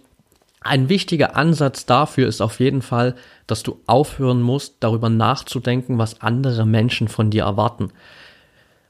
ein 0.63 0.89
wichtiger 0.89 1.35
Ansatz 1.35 1.85
dafür 1.85 2.27
ist 2.27 2.41
auf 2.41 2.59
jeden 2.59 2.81
Fall, 2.81 3.15
dass 3.47 3.63
du 3.63 3.79
aufhören 3.85 4.41
musst, 4.41 4.77
darüber 4.79 5.09
nachzudenken, 5.09 5.97
was 5.97 6.21
andere 6.21 6.65
Menschen 6.65 7.07
von 7.07 7.29
dir 7.29 7.43
erwarten. 7.43 7.91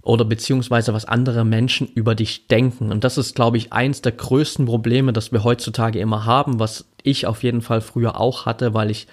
Oder 0.02 0.26
beziehungsweise 0.26 0.94
was 0.94 1.06
andere 1.06 1.46
Menschen 1.46 1.88
über 1.88 2.14
dich 2.14 2.48
denken. 2.48 2.92
Und 2.92 3.04
das 3.04 3.18
ist, 3.18 3.36
glaube 3.36 3.58
ich, 3.58 3.72
eins 3.72 4.02
der 4.02 4.12
größten 4.12 4.66
Probleme, 4.66 5.14
das 5.14 5.32
wir 5.32 5.44
heutzutage 5.44 6.00
immer 6.00 6.26
haben, 6.26 6.60
was 6.60 6.86
ich 7.04 7.26
auf 7.26 7.44
jeden 7.44 7.62
Fall 7.62 7.82
früher 7.82 8.20
auch 8.20 8.46
hatte, 8.46 8.74
weil 8.74 8.92
ich 8.92 9.08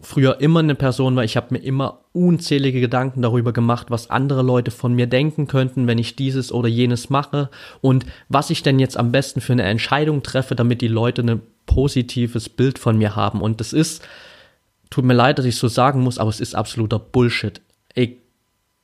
früher 0.00 0.40
immer 0.40 0.60
eine 0.60 0.74
Person 0.74 1.16
war. 1.16 1.24
Ich 1.24 1.36
habe 1.36 1.48
mir 1.50 1.58
immer 1.58 2.04
unzählige 2.12 2.80
Gedanken 2.80 3.22
darüber 3.22 3.52
gemacht, 3.52 3.90
was 3.90 4.10
andere 4.10 4.42
Leute 4.42 4.70
von 4.70 4.94
mir 4.94 5.06
denken 5.06 5.46
könnten, 5.46 5.86
wenn 5.86 5.98
ich 5.98 6.16
dieses 6.16 6.52
oder 6.52 6.68
jenes 6.68 7.10
mache 7.10 7.50
und 7.80 8.06
was 8.28 8.50
ich 8.50 8.62
denn 8.62 8.78
jetzt 8.78 8.96
am 8.96 9.12
besten 9.12 9.40
für 9.40 9.52
eine 9.52 9.64
Entscheidung 9.64 10.22
treffe, 10.22 10.54
damit 10.54 10.80
die 10.80 10.88
Leute 10.88 11.22
eine 11.22 11.40
positives 11.66 12.48
Bild 12.48 12.78
von 12.78 12.96
mir 12.98 13.16
haben. 13.16 13.40
Und 13.40 13.60
das 13.60 13.72
ist, 13.72 14.06
tut 14.90 15.04
mir 15.04 15.14
leid, 15.14 15.38
dass 15.38 15.46
ich 15.46 15.56
so 15.56 15.68
sagen 15.68 16.00
muss, 16.00 16.18
aber 16.18 16.30
es 16.30 16.40
ist 16.40 16.54
absoluter 16.54 16.98
Bullshit. 16.98 17.60
Ich, 17.94 18.16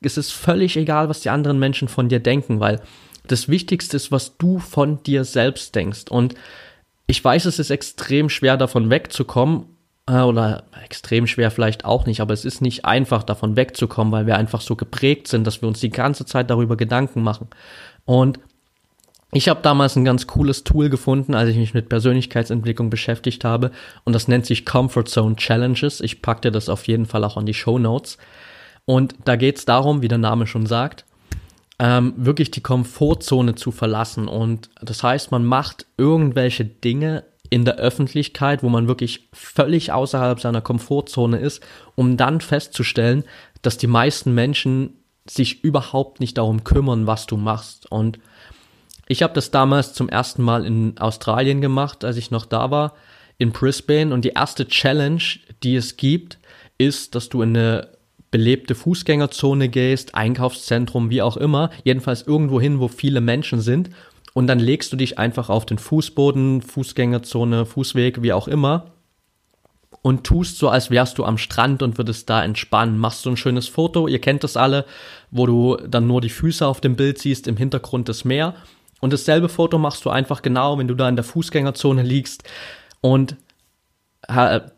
es 0.01 0.17
ist 0.17 0.33
völlig 0.33 0.77
egal, 0.77 1.09
was 1.09 1.21
die 1.21 1.31
anderen 1.31 1.59
Menschen 1.59 1.89
von 1.89 2.09
dir 2.09 2.21
denken, 2.21 2.61
weil 2.61 2.81
das 3.27 3.49
Wichtigste 3.49 3.97
ist, 3.97 4.13
was 4.13 4.37
du 4.37 4.59
von 4.59 5.03
dir 5.03 5.25
selbst 5.25 5.75
denkst. 5.75 6.11
Und 6.11 6.35
ich 7.07 7.25
weiß, 7.25 7.47
es 7.47 7.59
ist 7.59 7.71
extrem 7.71 8.29
schwer, 8.29 8.57
davon 8.57 8.91
wegzukommen. 8.91 9.67
Äh, 10.07 10.21
oder 10.21 10.65
extrem 10.83 11.27
schwer 11.27 11.51
vielleicht 11.51 11.85
auch 11.85 12.07
nicht, 12.07 12.21
aber 12.21 12.35
es 12.35 12.45
ist 12.45 12.61
nicht 12.61 12.85
einfach, 12.85 13.23
davon 13.23 13.57
wegzukommen, 13.57 14.13
weil 14.13 14.27
wir 14.27 14.37
einfach 14.37 14.61
so 14.61 14.77
geprägt 14.77 15.29
sind, 15.29 15.47
dass 15.47 15.63
wir 15.63 15.69
uns 15.69 15.81
die 15.81 15.91
ganze 15.91 16.27
Zeit 16.27 16.51
darüber 16.51 16.77
Gedanken 16.77 17.23
machen. 17.23 17.49
Und 18.05 18.39
ich 19.33 19.49
habe 19.49 19.63
damals 19.63 19.97
ein 19.97 20.05
ganz 20.05 20.29
cooles 20.29 20.63
Tool 20.63 20.91
gefunden, 20.91 21.35
als 21.35 21.49
ich 21.49 21.57
mich 21.57 21.75
mit 21.75 21.89
Persönlichkeitsentwicklung 21.89 22.89
beschäftigt 22.89 23.45
habe 23.45 23.73
und 24.05 24.13
das 24.13 24.29
nennt 24.29 24.47
sich 24.47 24.65
Comfort 24.65 25.07
Zone 25.07 25.37
Challenges. 25.37 26.01
Ich 26.01 26.23
packte 26.23 26.53
das 26.53 26.69
auf 26.69 26.87
jeden 26.87 27.07
Fall 27.07 27.25
auch 27.25 27.37
an 27.37 27.47
die 27.47 27.55
Show 27.55 27.79
Notes. 27.79 28.19
Und 28.85 29.17
da 29.25 29.35
geht 29.37 29.59
es 29.59 29.65
darum, 29.65 30.03
wie 30.03 30.09
der 30.09 30.19
Name 30.19 30.47
schon 30.47 30.67
sagt, 30.67 31.05
ähm, 31.79 32.13
wirklich 32.17 32.51
die 32.51 32.63
Komfortzone 32.63 33.55
zu 33.57 33.73
verlassen. 33.73 34.29
Und 34.29 34.71
das 34.81 35.03
heißt, 35.03 35.33
man 35.33 35.45
macht 35.45 35.87
irgendwelche 35.97 36.65
Dinge 36.65 37.25
in 37.55 37.65
der 37.65 37.77
Öffentlichkeit, 37.77 38.65
wo 38.65 38.69
man 38.69 38.89
wirklich 38.89 39.29
völlig 39.33 39.93
außerhalb 39.93 40.41
seiner 40.41 40.61
Komfortzone 40.61 41.39
ist, 41.39 41.63
um 41.95 42.17
dann 42.17 42.41
festzustellen, 42.41 43.23
dass 43.63 43.79
die 43.79 43.87
meisten 43.87 44.35
Menschen 44.35 44.95
sich 45.31 45.63
überhaupt 45.63 46.19
nicht 46.19 46.37
darum 46.37 46.65
kümmern, 46.65 47.07
was 47.07 47.27
du 47.27 47.37
machst. 47.37 47.93
Und 47.93 48.19
ich 49.07 49.23
habe 49.23 49.35
das 49.35 49.53
damals 49.53 49.93
zum 49.93 50.09
ersten 50.09 50.43
Mal 50.43 50.67
in 50.67 50.99
Australien 50.99 51.61
gemacht, 51.61 52.05
als 52.05 52.17
ich 52.17 52.33
noch 52.33 52.45
da 52.45 52.73
war, 52.73 52.95
in 53.39 53.53
Brisbane. 53.53 54.13
Und 54.13 54.25
die 54.25 54.31
erste 54.31 54.67
Challenge, 54.67 55.23
die 55.63 55.77
es 55.77 55.97
gibt, 55.97 56.39
ist, 56.77 57.15
dass 57.15 57.29
du 57.29 57.41
in 57.43 57.57
eine 57.57 57.87
belebte 58.33 58.75
Fußgängerzone 58.75 59.69
gehst, 59.69 60.17
Einkaufszentrum, 60.17 61.09
wie 61.09 61.23
auch 61.23 61.37
immer, 61.37 61.71
jedenfalls 61.85 62.23
irgendwo 62.23 62.61
hin, 62.61 62.81
wo 62.81 62.89
viele 62.89 63.21
Menschen 63.21 63.61
sind. 63.61 63.91
Und 64.35 64.47
dann 64.47 64.59
legst 64.59 64.93
du 64.93 64.97
dich 64.97 65.19
einfach 65.19 65.49
auf 65.49 65.65
den 65.65 65.79
Fußboden, 65.79 66.61
Fußgängerzone, 66.61 67.65
Fußweg, 67.65 68.21
wie 68.21 68.33
auch 68.33 68.49
immer, 68.49 68.93
und 70.03 70.25
tust 70.25 70.59
so, 70.59 70.69
als 70.69 70.91
wärst 70.91 71.17
du 71.17 71.25
am 71.25 71.39
Strand 71.39 71.83
und 71.83 71.97
würdest 71.97 72.29
da 72.29 72.45
entspannen. 72.45 72.99
Machst 72.99 73.25
du 73.25 73.31
ein 73.31 73.39
schönes 73.39 73.69
Foto, 73.69 74.07
ihr 74.07 74.21
kennt 74.21 74.45
das 74.45 74.59
alle, 74.59 74.85
wo 75.31 75.47
du 75.47 75.77
dann 75.89 76.07
nur 76.07 76.21
die 76.21 76.29
Füße 76.29 76.67
auf 76.67 76.83
dem 76.83 76.97
Bild 76.97 77.19
siehst, 77.19 77.47
im 77.47 77.57
Hintergrund 77.57 78.11
das 78.11 78.25
Meer 78.25 78.55
und 79.05 79.13
dasselbe 79.13 79.51
Foto 79.51 79.77
machst 79.77 80.07
du 80.07 80.09
einfach 80.09 80.41
genau, 80.41 80.79
wenn 80.79 80.89
du 80.89 80.95
da 80.95 81.07
in 81.11 81.17
der 81.17 81.27
Fußgängerzone 81.27 82.03
liegst. 82.03 82.43
Und 83.03 83.37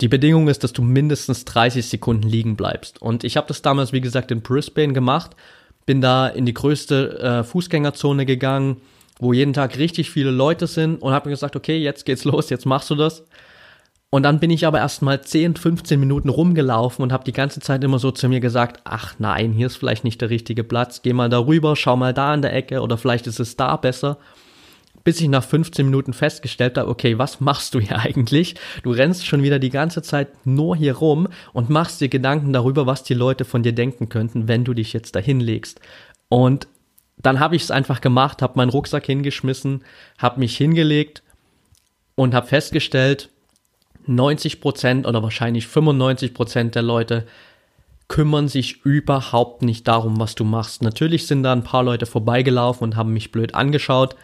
die 0.00 0.08
Bedingung 0.08 0.48
ist, 0.48 0.64
dass 0.64 0.72
du 0.72 0.82
mindestens 0.82 1.44
30 1.44 1.86
Sekunden 1.86 2.28
liegen 2.28 2.56
bleibst. 2.56 3.00
Und 3.00 3.22
ich 3.22 3.36
habe 3.36 3.46
das 3.46 3.62
damals, 3.62 3.92
wie 3.92 4.00
gesagt, 4.00 4.32
in 4.32 4.42
Brisbane 4.42 4.94
gemacht. 4.94 5.36
Bin 5.84 6.00
da 6.00 6.26
in 6.26 6.44
die 6.44 6.54
größte 6.54 7.20
äh, 7.20 7.44
Fußgängerzone 7.44 8.26
gegangen, 8.26 8.78
wo 9.18 9.32
jeden 9.32 9.52
Tag 9.52 9.78
richtig 9.78 10.10
viele 10.10 10.30
Leute 10.30 10.66
sind 10.66 11.00
und 11.00 11.12
habe 11.12 11.28
mir 11.28 11.34
gesagt, 11.34 11.56
okay, 11.56 11.78
jetzt 11.78 12.04
geht's 12.04 12.24
los, 12.24 12.50
jetzt 12.50 12.66
machst 12.66 12.90
du 12.90 12.94
das. 12.94 13.24
Und 14.10 14.22
dann 14.22 14.38
bin 14.38 14.50
ich 14.50 14.66
aber 14.66 14.78
erst 14.78 15.02
mal 15.02 15.20
10, 15.20 15.56
15 15.56 15.98
Minuten 15.98 16.28
rumgelaufen 16.28 17.02
und 17.02 17.12
habe 17.12 17.24
die 17.24 17.32
ganze 17.32 17.60
Zeit 17.60 17.82
immer 17.82 17.98
so 17.98 18.10
zu 18.10 18.28
mir 18.28 18.40
gesagt, 18.40 18.80
ach 18.84 19.14
nein, 19.18 19.52
hier 19.52 19.66
ist 19.66 19.76
vielleicht 19.76 20.04
nicht 20.04 20.20
der 20.20 20.30
richtige 20.30 20.64
Platz, 20.64 21.02
geh 21.02 21.12
mal 21.12 21.28
darüber, 21.28 21.74
schau 21.76 21.96
mal 21.96 22.14
da 22.14 22.32
in 22.32 22.42
der 22.42 22.54
Ecke 22.54 22.80
oder 22.82 22.98
vielleicht 22.98 23.26
ist 23.26 23.40
es 23.40 23.56
da 23.56 23.76
besser. 23.76 24.18
Bis 25.02 25.20
ich 25.20 25.28
nach 25.28 25.44
15 25.44 25.84
Minuten 25.84 26.12
festgestellt 26.12 26.78
habe, 26.78 26.88
okay, 26.88 27.18
was 27.18 27.40
machst 27.40 27.74
du 27.74 27.80
hier 27.80 27.98
eigentlich? 27.98 28.54
Du 28.82 28.90
rennst 28.92 29.26
schon 29.26 29.42
wieder 29.42 29.58
die 29.58 29.70
ganze 29.70 30.02
Zeit 30.02 30.46
nur 30.46 30.76
hier 30.76 30.96
rum 30.96 31.28
und 31.52 31.68
machst 31.68 32.00
dir 32.00 32.08
Gedanken 32.08 32.52
darüber, 32.52 32.86
was 32.86 33.02
die 33.02 33.14
Leute 33.14 33.44
von 33.44 33.62
dir 33.62 33.72
denken 33.72 34.08
könnten, 34.08 34.46
wenn 34.46 34.64
du 34.64 34.72
dich 34.72 34.92
jetzt 34.92 35.16
dahin 35.16 35.40
legst. 35.40 35.80
Und 36.28 36.68
dann 37.18 37.40
habe 37.40 37.56
ich 37.56 37.62
es 37.62 37.70
einfach 37.70 38.00
gemacht, 38.00 38.42
habe 38.42 38.54
meinen 38.56 38.70
Rucksack 38.70 39.06
hingeschmissen, 39.06 39.84
habe 40.18 40.40
mich 40.40 40.56
hingelegt 40.56 41.22
und 42.14 42.34
habe 42.34 42.46
festgestellt, 42.46 43.30
90 44.06 44.60
Prozent 44.60 45.06
oder 45.06 45.22
wahrscheinlich 45.22 45.66
95 45.66 46.34
Prozent 46.34 46.74
der 46.74 46.82
Leute 46.82 47.26
kümmern 48.08 48.46
sich 48.46 48.84
überhaupt 48.84 49.62
nicht 49.62 49.88
darum, 49.88 50.20
was 50.20 50.36
du 50.36 50.44
machst. 50.44 50.82
Natürlich 50.82 51.26
sind 51.26 51.42
da 51.42 51.52
ein 51.52 51.64
paar 51.64 51.82
Leute 51.82 52.06
vorbeigelaufen 52.06 52.84
und 52.84 52.96
haben 52.96 53.12
mich 53.12 53.32
blöd 53.32 53.54
angeschaut, 53.54 54.14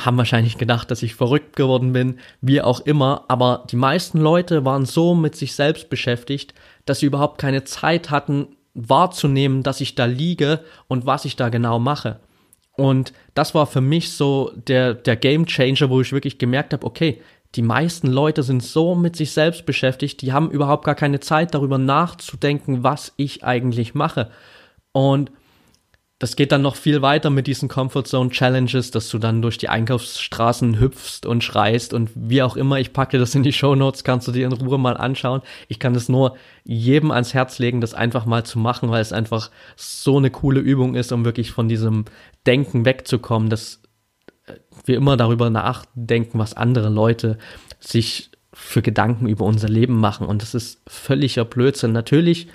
haben 0.00 0.16
wahrscheinlich 0.16 0.56
gedacht, 0.56 0.90
dass 0.90 1.02
ich 1.02 1.14
verrückt 1.14 1.56
geworden 1.56 1.92
bin, 1.92 2.18
wie 2.40 2.62
auch 2.62 2.80
immer, 2.80 3.24
aber 3.28 3.66
die 3.70 3.76
meisten 3.76 4.18
Leute 4.18 4.64
waren 4.64 4.86
so 4.86 5.14
mit 5.14 5.36
sich 5.36 5.54
selbst 5.54 5.90
beschäftigt, 5.90 6.54
dass 6.86 7.00
sie 7.00 7.06
überhaupt 7.06 7.38
keine 7.38 7.64
Zeit 7.64 8.10
hatten 8.10 8.56
wahrzunehmen, 8.78 9.62
dass 9.62 9.80
ich 9.80 9.94
da 9.94 10.04
liege 10.04 10.60
und 10.86 11.06
was 11.06 11.24
ich 11.24 11.36
da 11.36 11.48
genau 11.48 11.78
mache. 11.78 12.20
Und 12.76 13.12
das 13.34 13.54
war 13.54 13.66
für 13.66 13.80
mich 13.80 14.12
so 14.12 14.52
der, 14.54 14.94
der 14.94 15.16
Game 15.16 15.46
Changer, 15.46 15.90
wo 15.90 16.00
ich 16.00 16.12
wirklich 16.12 16.38
gemerkt 16.38 16.72
habe, 16.72 16.86
okay, 16.86 17.20
die 17.54 17.62
meisten 17.62 18.08
Leute 18.08 18.42
sind 18.42 18.62
so 18.62 18.94
mit 18.94 19.16
sich 19.16 19.32
selbst 19.32 19.66
beschäftigt, 19.66 20.22
die 20.22 20.32
haben 20.32 20.50
überhaupt 20.50 20.84
gar 20.84 20.94
keine 20.94 21.18
Zeit 21.18 21.54
darüber 21.54 21.78
nachzudenken, 21.78 22.84
was 22.84 23.12
ich 23.16 23.42
eigentlich 23.42 23.94
mache. 23.94 24.30
Und 24.92 25.32
das 26.18 26.34
geht 26.34 26.50
dann 26.50 26.62
noch 26.62 26.74
viel 26.74 27.00
weiter 27.00 27.30
mit 27.30 27.46
diesen 27.46 27.68
Comfort 27.68 28.04
Zone 28.04 28.30
Challenges, 28.30 28.90
dass 28.90 29.08
du 29.08 29.18
dann 29.18 29.40
durch 29.40 29.56
die 29.56 29.68
Einkaufsstraßen 29.68 30.80
hüpfst 30.80 31.26
und 31.26 31.44
schreist 31.44 31.94
und 31.94 32.10
wie 32.14 32.42
auch 32.42 32.56
immer. 32.56 32.80
Ich 32.80 32.92
packe 32.92 33.18
das 33.18 33.36
in 33.36 33.44
die 33.44 33.52
Show 33.52 33.76
Notes, 33.76 34.02
kannst 34.02 34.26
du 34.26 34.32
dir 34.32 34.46
in 34.46 34.52
Ruhe 34.52 34.78
mal 34.78 34.96
anschauen. 34.96 35.42
Ich 35.68 35.78
kann 35.78 35.94
es 35.94 36.08
nur 36.08 36.36
jedem 36.64 37.12
ans 37.12 37.34
Herz 37.34 37.60
legen, 37.60 37.80
das 37.80 37.94
einfach 37.94 38.26
mal 38.26 38.44
zu 38.44 38.58
machen, 38.58 38.90
weil 38.90 39.00
es 39.00 39.12
einfach 39.12 39.52
so 39.76 40.16
eine 40.16 40.30
coole 40.30 40.58
Übung 40.58 40.96
ist, 40.96 41.12
um 41.12 41.24
wirklich 41.24 41.52
von 41.52 41.68
diesem 41.68 42.04
Denken 42.46 42.84
wegzukommen. 42.84 43.48
Das 43.48 43.80
wir 44.86 44.96
immer 44.96 45.16
darüber 45.16 45.50
nachdenken, 45.50 46.38
was 46.38 46.54
andere 46.54 46.88
Leute 46.88 47.38
sich 47.78 48.30
für 48.52 48.82
Gedanken 48.82 49.28
über 49.28 49.44
unser 49.44 49.68
Leben 49.68 50.00
machen. 50.00 50.26
Und 50.26 50.42
das 50.42 50.54
ist 50.54 50.80
völliger 50.88 51.44
Blödsinn. 51.44 51.92
Natürlich 51.92 52.48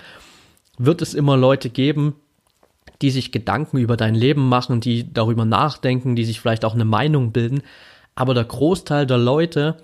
wird 0.77 1.01
es 1.01 1.13
immer 1.13 1.37
Leute 1.37 1.69
geben, 1.69 2.15
die 3.03 3.11
sich 3.11 3.33
Gedanken 3.33 3.77
über 3.77 3.97
dein 3.97 4.15
Leben 4.15 4.47
machen, 4.47 4.79
die 4.79 5.11
darüber 5.11 5.43
nachdenken, 5.43 6.15
die 6.15 6.23
sich 6.23 6.39
vielleicht 6.39 6.63
auch 6.63 6.73
eine 6.73 6.85
Meinung 6.85 7.33
bilden. 7.33 7.61
Aber 8.15 8.33
der 8.33 8.45
Großteil 8.45 9.05
der 9.05 9.17
Leute 9.17 9.75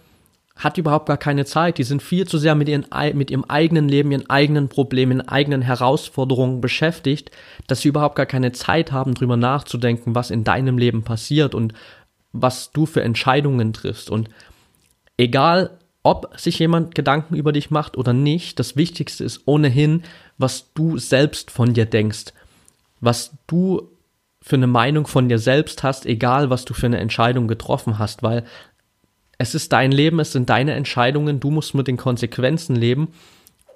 hat 0.55 0.77
überhaupt 0.77 1.07
gar 1.07 1.17
keine 1.17 1.43
Zeit. 1.43 1.77
Die 1.77 1.83
sind 1.83 2.01
viel 2.01 2.25
zu 2.25 2.37
sehr 2.37 2.55
mit, 2.55 2.69
ihren, 2.69 2.85
mit 3.15 3.29
ihrem 3.29 3.43
eigenen 3.43 3.89
Leben, 3.89 4.11
ihren 4.13 4.29
eigenen 4.29 4.69
Problemen, 4.69 5.17
ihren 5.17 5.27
eigenen 5.27 5.61
Herausforderungen 5.61 6.61
beschäftigt, 6.61 7.31
dass 7.67 7.81
sie 7.81 7.89
überhaupt 7.89 8.15
gar 8.15 8.25
keine 8.25 8.53
Zeit 8.53 8.93
haben, 8.93 9.15
darüber 9.15 9.35
nachzudenken, 9.35 10.15
was 10.15 10.31
in 10.31 10.45
deinem 10.45 10.77
Leben 10.77 11.03
passiert 11.03 11.53
und 11.53 11.73
was 12.31 12.71
du 12.71 12.85
für 12.85 13.03
Entscheidungen 13.03 13.73
triffst. 13.73 14.09
Und 14.09 14.29
egal, 15.17 15.77
ob 16.03 16.39
sich 16.39 16.57
jemand 16.57 16.95
Gedanken 16.95 17.35
über 17.35 17.51
dich 17.51 17.69
macht 17.69 17.97
oder 17.97 18.13
nicht, 18.13 18.59
das 18.59 18.77
Wichtigste 18.77 19.25
ist 19.25 19.41
ohnehin, 19.43 20.03
was 20.37 20.71
du 20.73 20.97
selbst 20.97 21.51
von 21.51 21.73
dir 21.73 21.85
denkst, 21.85 22.33
was 23.01 23.31
du 23.47 23.89
für 24.41 24.55
eine 24.55 24.67
Meinung 24.67 25.07
von 25.07 25.29
dir 25.29 25.39
selbst 25.39 25.83
hast, 25.83 26.05
egal 26.05 26.49
was 26.49 26.65
du 26.65 26.73
für 26.73 26.85
eine 26.85 26.99
Entscheidung 26.99 27.47
getroffen 27.47 27.99
hast, 27.99 28.23
weil 28.23 28.45
es 29.37 29.55
ist 29.55 29.71
dein 29.71 29.91
Leben, 29.91 30.19
es 30.19 30.31
sind 30.31 30.49
deine 30.49 30.73
Entscheidungen, 30.73 31.39
du 31.39 31.51
musst 31.51 31.73
mit 31.73 31.87
den 31.87 31.97
Konsequenzen 31.97 32.75
leben 32.75 33.09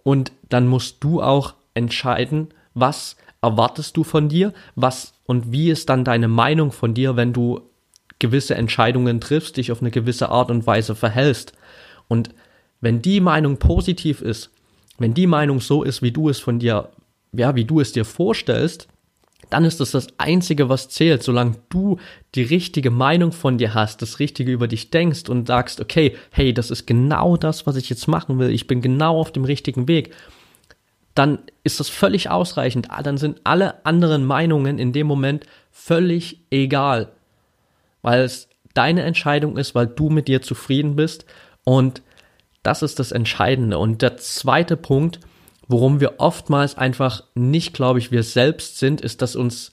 und 0.03 0.31
dann 0.49 0.67
musst 0.67 1.03
du 1.03 1.21
auch 1.21 1.53
entscheiden, 1.73 2.49
was 2.73 3.15
erwartest 3.41 3.97
du 3.97 4.03
von 4.03 4.29
dir? 4.29 4.53
Was 4.75 5.13
und 5.25 5.51
wie 5.51 5.69
ist 5.69 5.89
dann 5.89 6.03
deine 6.03 6.27
Meinung 6.27 6.71
von 6.71 6.93
dir, 6.93 7.15
wenn 7.15 7.33
du 7.33 7.61
gewisse 8.19 8.55
Entscheidungen 8.55 9.19
triffst, 9.19 9.57
dich 9.57 9.71
auf 9.71 9.81
eine 9.81 9.91
gewisse 9.91 10.29
Art 10.29 10.49
und 10.49 10.65
Weise 10.65 10.95
verhältst? 10.95 11.53
Und 12.07 12.29
wenn 12.81 13.01
die 13.01 13.19
Meinung 13.19 13.57
positiv 13.57 14.21
ist, 14.21 14.49
wenn 14.97 15.13
die 15.13 15.27
Meinung 15.27 15.59
so 15.59 15.83
ist, 15.83 16.01
wie 16.01 16.11
du 16.11 16.29
es 16.29 16.39
von 16.39 16.59
dir, 16.59 16.89
ja, 17.33 17.55
wie 17.55 17.65
du 17.65 17.79
es 17.79 17.91
dir 17.91 18.05
vorstellst, 18.05 18.87
dann 19.49 19.65
ist 19.65 19.79
das 19.79 19.91
das 19.91 20.07
Einzige, 20.17 20.69
was 20.69 20.89
zählt. 20.89 21.23
Solange 21.23 21.55
du 21.69 21.97
die 22.35 22.43
richtige 22.43 22.91
Meinung 22.91 23.31
von 23.31 23.57
dir 23.57 23.73
hast, 23.73 24.01
das 24.01 24.19
Richtige 24.19 24.51
über 24.51 24.67
dich 24.67 24.89
denkst 24.89 25.29
und 25.29 25.47
sagst, 25.47 25.79
okay, 25.79 26.15
hey, 26.31 26.53
das 26.53 26.71
ist 26.71 26.85
genau 26.85 27.37
das, 27.37 27.67
was 27.67 27.75
ich 27.75 27.89
jetzt 27.89 28.07
machen 28.07 28.39
will, 28.39 28.49
ich 28.49 28.67
bin 28.67 28.81
genau 28.81 29.19
auf 29.19 29.31
dem 29.31 29.45
richtigen 29.45 29.87
Weg, 29.87 30.13
dann 31.15 31.39
ist 31.63 31.79
das 31.79 31.89
völlig 31.89 32.29
ausreichend. 32.29 32.87
Ah, 32.89 33.03
dann 33.03 33.17
sind 33.17 33.41
alle 33.43 33.85
anderen 33.85 34.25
Meinungen 34.25 34.79
in 34.79 34.93
dem 34.93 35.07
Moment 35.07 35.45
völlig 35.71 36.39
egal, 36.49 37.11
weil 38.01 38.23
es 38.23 38.49
deine 38.73 39.03
Entscheidung 39.03 39.57
ist, 39.57 39.75
weil 39.75 39.87
du 39.87 40.09
mit 40.09 40.27
dir 40.27 40.41
zufrieden 40.41 40.95
bist 40.95 41.25
und 41.63 42.01
das 42.63 42.81
ist 42.81 42.97
das 42.97 43.11
Entscheidende. 43.11 43.77
Und 43.77 44.01
der 44.01 44.17
zweite 44.17 44.77
Punkt, 44.77 45.19
worum 45.73 45.99
wir 45.99 46.19
oftmals 46.19 46.77
einfach 46.77 47.23
nicht, 47.33 47.73
glaube 47.73 47.97
ich, 47.97 48.11
wir 48.11 48.21
selbst 48.21 48.77
sind, 48.77 49.01
ist, 49.01 49.23
dass 49.23 49.35
uns 49.35 49.71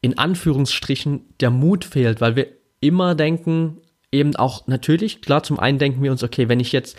in 0.00 0.16
Anführungsstrichen 0.16 1.20
der 1.38 1.50
Mut 1.50 1.84
fehlt, 1.84 2.22
weil 2.22 2.34
wir 2.34 2.46
immer 2.80 3.14
denken, 3.14 3.76
eben 4.10 4.36
auch 4.36 4.66
natürlich, 4.68 5.20
klar, 5.20 5.42
zum 5.42 5.58
einen 5.58 5.78
denken 5.78 6.02
wir 6.02 6.12
uns, 6.12 6.24
okay, 6.24 6.48
wenn 6.48 6.60
ich 6.60 6.72
jetzt 6.72 6.96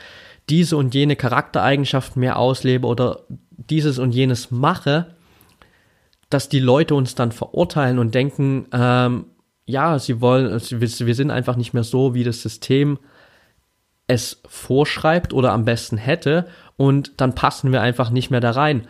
diese 0.47 0.77
und 0.77 0.93
jene 0.93 1.15
Charaktereigenschaften 1.15 2.19
mehr 2.19 2.37
auslebe 2.37 2.85
oder 2.85 3.21
dieses 3.49 3.97
und 3.97 4.11
jenes 4.11 4.51
mache, 4.51 5.15
dass 6.29 6.49
die 6.49 6.59
Leute 6.59 6.93
uns 6.93 7.15
dann 7.15 7.31
verurteilen 7.31 7.97
und 7.97 8.13
denken, 8.13 8.67
ähm, 8.71 9.25
ja, 9.65 9.97
sie 9.97 10.21
wollen, 10.21 10.51
wir 10.51 11.15
sind 11.15 11.31
einfach 11.31 11.55
nicht 11.55 11.73
mehr 11.73 11.83
so, 11.83 12.13
wie 12.13 12.23
das 12.23 12.43
System 12.43 12.99
es 14.05 14.43
vorschreibt 14.47 15.33
oder 15.33 15.51
am 15.51 15.65
besten 15.65 15.97
hätte 15.97 16.47
und 16.79 17.11
dann 17.17 17.35
passen 17.35 17.73
wir 17.73 17.81
einfach 17.81 18.09
nicht 18.09 18.31
mehr 18.31 18.39
da 18.39 18.51
rein. 18.51 18.87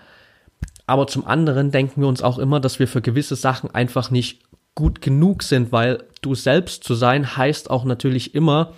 Aber 0.85 1.07
zum 1.07 1.25
anderen 1.25 1.71
denken 1.71 2.01
wir 2.01 2.07
uns 2.07 2.21
auch 2.21 2.37
immer, 2.37 2.59
dass 2.59 2.77
wir 2.77 2.87
für 2.87 3.01
gewisse 3.01 3.35
Sachen 3.35 3.73
einfach 3.73 4.11
nicht 4.11 4.43
gut 4.75 5.01
genug 5.01 5.41
sind, 5.41 5.71
weil 5.71 6.03
du 6.21 6.35
selbst 6.35 6.83
zu 6.83 6.93
sein 6.93 7.35
heißt 7.35 7.71
auch 7.71 7.85
natürlich 7.85 8.35
immer 8.35 8.73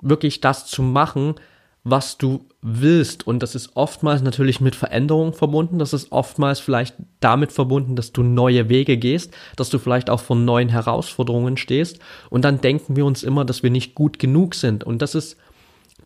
wirklich 0.00 0.40
das 0.40 0.64
zu 0.64 0.82
machen, 0.82 1.34
was 1.82 2.16
du 2.16 2.46
willst. 2.62 3.26
Und 3.26 3.42
das 3.42 3.54
ist 3.54 3.76
oftmals 3.76 4.22
natürlich 4.22 4.62
mit 4.62 4.74
Veränderungen 4.74 5.34
verbunden. 5.34 5.78
Das 5.78 5.92
ist 5.92 6.10
oftmals 6.10 6.58
vielleicht 6.58 6.94
damit 7.20 7.52
verbunden, 7.52 7.96
dass 7.96 8.12
du 8.12 8.22
neue 8.22 8.70
Wege 8.70 8.96
gehst, 8.96 9.34
dass 9.56 9.68
du 9.68 9.78
vielleicht 9.78 10.08
auch 10.08 10.20
vor 10.20 10.36
neuen 10.36 10.70
Herausforderungen 10.70 11.58
stehst. 11.58 11.98
Und 12.30 12.46
dann 12.46 12.62
denken 12.62 12.96
wir 12.96 13.04
uns 13.04 13.24
immer, 13.24 13.44
dass 13.44 13.62
wir 13.62 13.70
nicht 13.70 13.94
gut 13.94 14.18
genug 14.18 14.54
sind. 14.54 14.84
Und 14.84 15.02
das 15.02 15.14
ist 15.14 15.36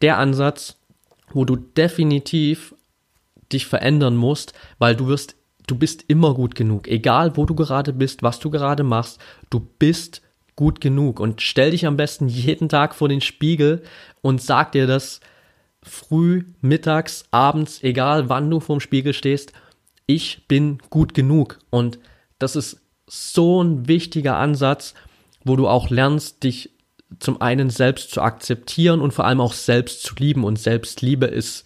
der 0.03 0.19
Ansatz, 0.19 0.79
wo 1.33 1.45
du 1.45 1.57
definitiv 1.57 2.75
dich 3.53 3.67
verändern 3.67 4.17
musst, 4.17 4.53
weil 4.79 4.95
du 4.95 5.07
wirst, 5.09 5.37
du 5.67 5.77
bist 5.77 6.05
immer 6.09 6.35
gut 6.35 6.55
genug. 6.55 6.89
Egal 6.89 7.37
wo 7.37 7.45
du 7.45 7.55
gerade 7.55 7.93
bist, 7.93 8.23
was 8.23 8.39
du 8.39 8.51
gerade 8.51 8.83
machst, 8.83 9.19
du 9.51 9.61
bist 9.61 10.23
gut 10.57 10.81
genug. 10.81 11.21
Und 11.21 11.41
stell 11.41 11.71
dich 11.71 11.87
am 11.87 11.97
besten 11.97 12.29
jeden 12.29 12.69
Tag 12.69 12.95
vor 12.95 13.09
den 13.09 13.21
Spiegel 13.21 13.83
und 14.23 14.43
sag 14.43 14.73
dir 14.73 14.87
das 14.87 15.21
früh, 15.83 16.45
mittags, 16.61 17.25
abends, 17.31 17.83
egal 17.83 18.29
wann 18.29 18.51
du 18.51 18.61
vorm 18.61 18.81
Spiegel 18.81 19.13
stehst, 19.13 19.53
ich 20.07 20.47
bin 20.49 20.79
gut 20.91 21.15
genug. 21.15 21.61
Und 21.71 21.99
das 22.39 22.57
ist 22.57 22.81
so 23.07 23.63
ein 23.63 23.89
wichtiger 23.89 24.37
Ansatz, 24.37 24.95
wo 25.45 25.57
du 25.57 25.69
auch 25.69 25.91
lernst, 25.91 26.43
dich 26.43 26.71
zum 27.19 27.41
einen 27.41 27.71
selbst 27.71 28.11
zu 28.11 28.21
akzeptieren 28.21 29.01
und 29.01 29.13
vor 29.13 29.25
allem 29.25 29.41
auch 29.41 29.53
selbst 29.53 30.03
zu 30.03 30.15
lieben. 30.17 30.45
Und 30.45 30.59
Selbstliebe 30.59 31.27
ist 31.27 31.65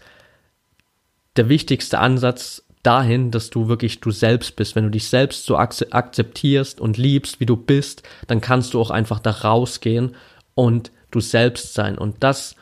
der 1.36 1.48
wichtigste 1.48 1.98
Ansatz 1.98 2.64
dahin, 2.82 3.30
dass 3.30 3.50
du 3.50 3.68
wirklich 3.68 4.00
du 4.00 4.10
selbst 4.10 4.56
bist. 4.56 4.76
Wenn 4.76 4.84
du 4.84 4.90
dich 4.90 5.08
selbst 5.08 5.44
so 5.44 5.56
akzeptierst 5.56 6.80
und 6.80 6.98
liebst, 6.98 7.40
wie 7.40 7.46
du 7.46 7.56
bist, 7.56 8.02
dann 8.26 8.40
kannst 8.40 8.74
du 8.74 8.80
auch 8.80 8.90
einfach 8.90 9.20
da 9.20 9.30
rausgehen 9.30 10.14
und 10.54 10.90
du 11.10 11.20
selbst 11.20 11.74
sein. 11.74 11.98
Und 11.98 12.16
das 12.20 12.56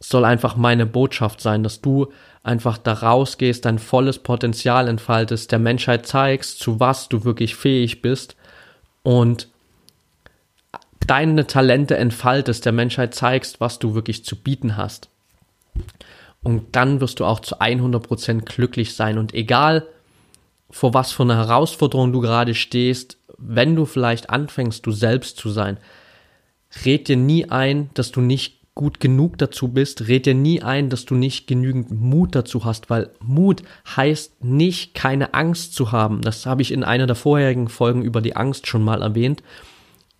soll 0.00 0.24
einfach 0.24 0.56
meine 0.56 0.86
Botschaft 0.86 1.40
sein, 1.40 1.62
dass 1.62 1.80
du 1.80 2.12
einfach 2.42 2.78
da 2.78 2.92
rausgehst, 2.92 3.64
dein 3.64 3.78
volles 3.78 4.20
Potenzial 4.20 4.88
entfaltest, 4.88 5.50
der 5.50 5.58
Menschheit 5.58 6.06
zeigst, 6.06 6.60
zu 6.60 6.78
was 6.78 7.08
du 7.08 7.24
wirklich 7.24 7.56
fähig 7.56 8.00
bist 8.00 8.36
und 9.02 9.48
deine 11.06 11.46
Talente 11.46 11.96
entfaltest, 11.96 12.64
der 12.64 12.72
Menschheit 12.72 13.14
zeigst, 13.14 13.60
was 13.60 13.78
du 13.78 13.94
wirklich 13.94 14.24
zu 14.24 14.36
bieten 14.36 14.76
hast. 14.76 15.08
Und 16.42 16.76
dann 16.76 17.00
wirst 17.00 17.20
du 17.20 17.24
auch 17.24 17.40
zu 17.40 17.60
100% 17.60 18.42
glücklich 18.42 18.94
sein. 18.94 19.18
Und 19.18 19.34
egal, 19.34 19.86
vor 20.70 20.94
was 20.94 21.12
für 21.12 21.22
einer 21.22 21.36
Herausforderung 21.36 22.12
du 22.12 22.20
gerade 22.20 22.54
stehst, 22.54 23.18
wenn 23.38 23.76
du 23.76 23.86
vielleicht 23.86 24.30
anfängst, 24.30 24.84
du 24.84 24.92
selbst 24.92 25.36
zu 25.36 25.50
sein, 25.50 25.78
red 26.84 27.08
dir 27.08 27.16
nie 27.16 27.50
ein, 27.50 27.90
dass 27.94 28.12
du 28.12 28.20
nicht 28.20 28.58
gut 28.74 29.00
genug 29.00 29.38
dazu 29.38 29.68
bist, 29.68 30.06
red 30.06 30.26
dir 30.26 30.34
nie 30.34 30.62
ein, 30.62 30.88
dass 30.88 31.04
du 31.04 31.16
nicht 31.16 31.48
genügend 31.48 31.90
Mut 31.90 32.36
dazu 32.36 32.64
hast, 32.64 32.90
weil 32.90 33.10
Mut 33.20 33.62
heißt 33.96 34.44
nicht, 34.44 34.94
keine 34.94 35.34
Angst 35.34 35.74
zu 35.74 35.90
haben. 35.90 36.20
Das 36.22 36.46
habe 36.46 36.62
ich 36.62 36.72
in 36.72 36.84
einer 36.84 37.06
der 37.06 37.16
vorherigen 37.16 37.68
Folgen 37.68 38.02
über 38.02 38.20
die 38.20 38.36
Angst 38.36 38.68
schon 38.68 38.84
mal 38.84 39.02
erwähnt. 39.02 39.42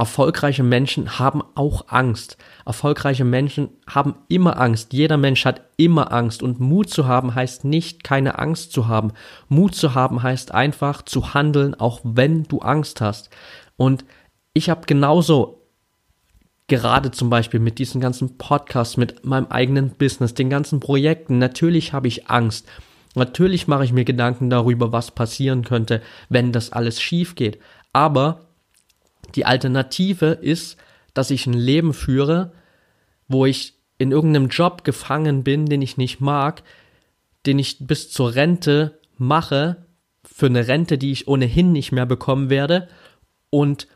Erfolgreiche 0.01 0.63
Menschen 0.63 1.19
haben 1.19 1.43
auch 1.57 1.87
Angst. 1.89 2.37
Erfolgreiche 2.65 3.25
Menschen 3.25 3.71
haben 3.89 4.15
immer 4.29 4.61
Angst. 4.61 4.93
Jeder 4.93 5.17
Mensch 5.17 5.45
hat 5.45 5.63
immer 5.77 6.13
Angst. 6.13 6.41
Und 6.41 6.61
Mut 6.61 6.89
zu 6.89 7.09
haben 7.09 7.35
heißt 7.35 7.65
nicht, 7.65 8.05
keine 8.05 8.39
Angst 8.39 8.71
zu 8.71 8.87
haben. 8.87 9.13
Mut 9.49 9.75
zu 9.75 9.97
haben 9.97 10.23
heißt 10.23 10.55
einfach 10.55 11.03
zu 11.03 11.35
handeln, 11.35 11.75
auch 11.75 12.01
wenn 12.05 12.45
du 12.45 12.61
Angst 12.61 13.01
hast. 13.01 13.31
Und 13.77 14.05
ich 14.53 14.71
habe 14.71 14.87
genauso 14.87 15.59
gerade 16.69 17.11
zum 17.11 17.29
Beispiel 17.29 17.59
mit 17.59 17.81
diesen 17.81 18.01
ganzen 18.01 18.39
Podcasts, 18.39 18.97
mit 18.97 19.25
meinem 19.27 19.47
eigenen 19.47 19.91
Business, 19.91 20.35
den 20.35 20.51
ganzen 20.51 20.79
Projekten, 20.79 21.39
natürlich 21.39 21.93
habe 21.93 22.07
ich 22.07 22.29
Angst. 22.29 22.69
Natürlich 23.15 23.67
mache 23.67 23.85
ich 23.85 23.93
mir 23.93 24.05
Gedanken 24.05 24.51
darüber, 24.51 24.93
was 24.93 25.11
passieren 25.11 25.65
könnte, 25.65 26.03
wenn 26.29 26.53
das 26.53 26.71
alles 26.71 27.01
schief 27.01 27.35
geht. 27.35 27.59
Aber 27.93 28.48
die 29.35 29.47
Alternative 29.47 30.27
ist, 30.27 30.77
dass 31.14 31.31
ich 31.31 31.47
ein 31.47 31.55
Leben 31.55 31.95
führe, 31.95 32.53
wo 33.29 33.47
ich 33.47 33.75
in 33.99 34.12
irgendeinem 34.12 34.49
Job 34.49 34.85
gefangen 34.85 35.43
bin, 35.43 35.67
den 35.67 35.83
ich 35.83 35.97
nicht 35.97 36.21
mag, 36.21 36.62
den 37.47 37.59
ich 37.59 37.79
bis 37.81 38.11
zur 38.11 38.35
Rente 38.35 38.99
mache, 39.17 39.85
für 40.25 40.47
eine 40.47 40.69
Rente, 40.69 40.99
die 40.99 41.12
ich 41.12 41.27
ohnehin 41.27 41.73
nicht 41.73 41.93
mehr 41.93 42.07
bekommen 42.07 42.51
werde. 42.51 42.88
Und 43.51 43.88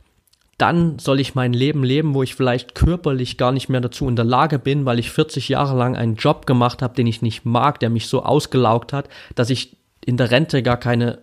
dann 0.59 0.99
soll 0.99 1.21
ich 1.21 1.35
mein 1.35 1.53
Leben 1.53 1.85
leben, 1.85 2.15
wo 2.15 2.23
ich 2.23 2.35
vielleicht 2.35 2.75
körperlich 2.75 3.39
gar 3.39 3.53
nicht 3.53 3.69
mehr 3.69 3.81
dazu 3.81 4.09
in 4.09 4.17
der 4.17 4.25
Lage 4.25 4.59
bin, 4.59 4.85
weil 4.85 4.99
ich 4.99 5.11
40 5.11 5.49
Jahre 5.49 5.77
lang 5.77 5.97
einen 5.97 6.17
Job 6.17 6.47
gemacht 6.47 6.83
habe, 6.83 6.95
den 6.95 7.07
ich 7.07 7.23
nicht 7.23 7.45
mag, 7.45 7.81
der 7.81 7.91
mich 7.91 8.07
so 8.07 8.23
ausgelaugt 8.23 8.93
hat, 8.93 9.09
dass 9.35 9.51
ich 9.51 9.77
in 10.05 10.17
der 10.17 10.31
Rente 10.31 10.63
gar 10.63 10.77
keine 10.77 11.21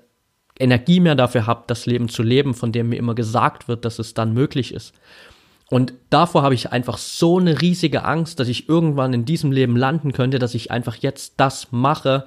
Energie 0.59 0.99
mehr 0.99 1.15
dafür 1.15 1.47
habe, 1.47 1.63
das 1.67 1.85
Leben 1.85 2.09
zu 2.09 2.21
leben, 2.21 2.53
von 2.53 2.71
dem 2.71 2.89
mir 2.89 2.97
immer 2.97 3.15
gesagt 3.15 3.67
wird, 3.67 3.85
dass 3.85 3.97
es 3.97 4.13
dann 4.13 4.33
möglich 4.33 4.73
ist. 4.73 4.93
Und 5.69 5.93
davor 6.09 6.41
habe 6.41 6.55
ich 6.55 6.71
einfach 6.71 6.97
so 6.97 7.37
eine 7.37 7.61
riesige 7.61 8.03
Angst, 8.03 8.39
dass 8.39 8.47
ich 8.47 8.67
irgendwann 8.67 9.13
in 9.13 9.25
diesem 9.25 9.51
Leben 9.51 9.77
landen 9.77 10.13
könnte, 10.13 10.39
dass 10.39 10.55
ich 10.55 10.71
einfach 10.71 10.95
jetzt 10.95 11.35
das 11.37 11.67
mache, 11.71 12.25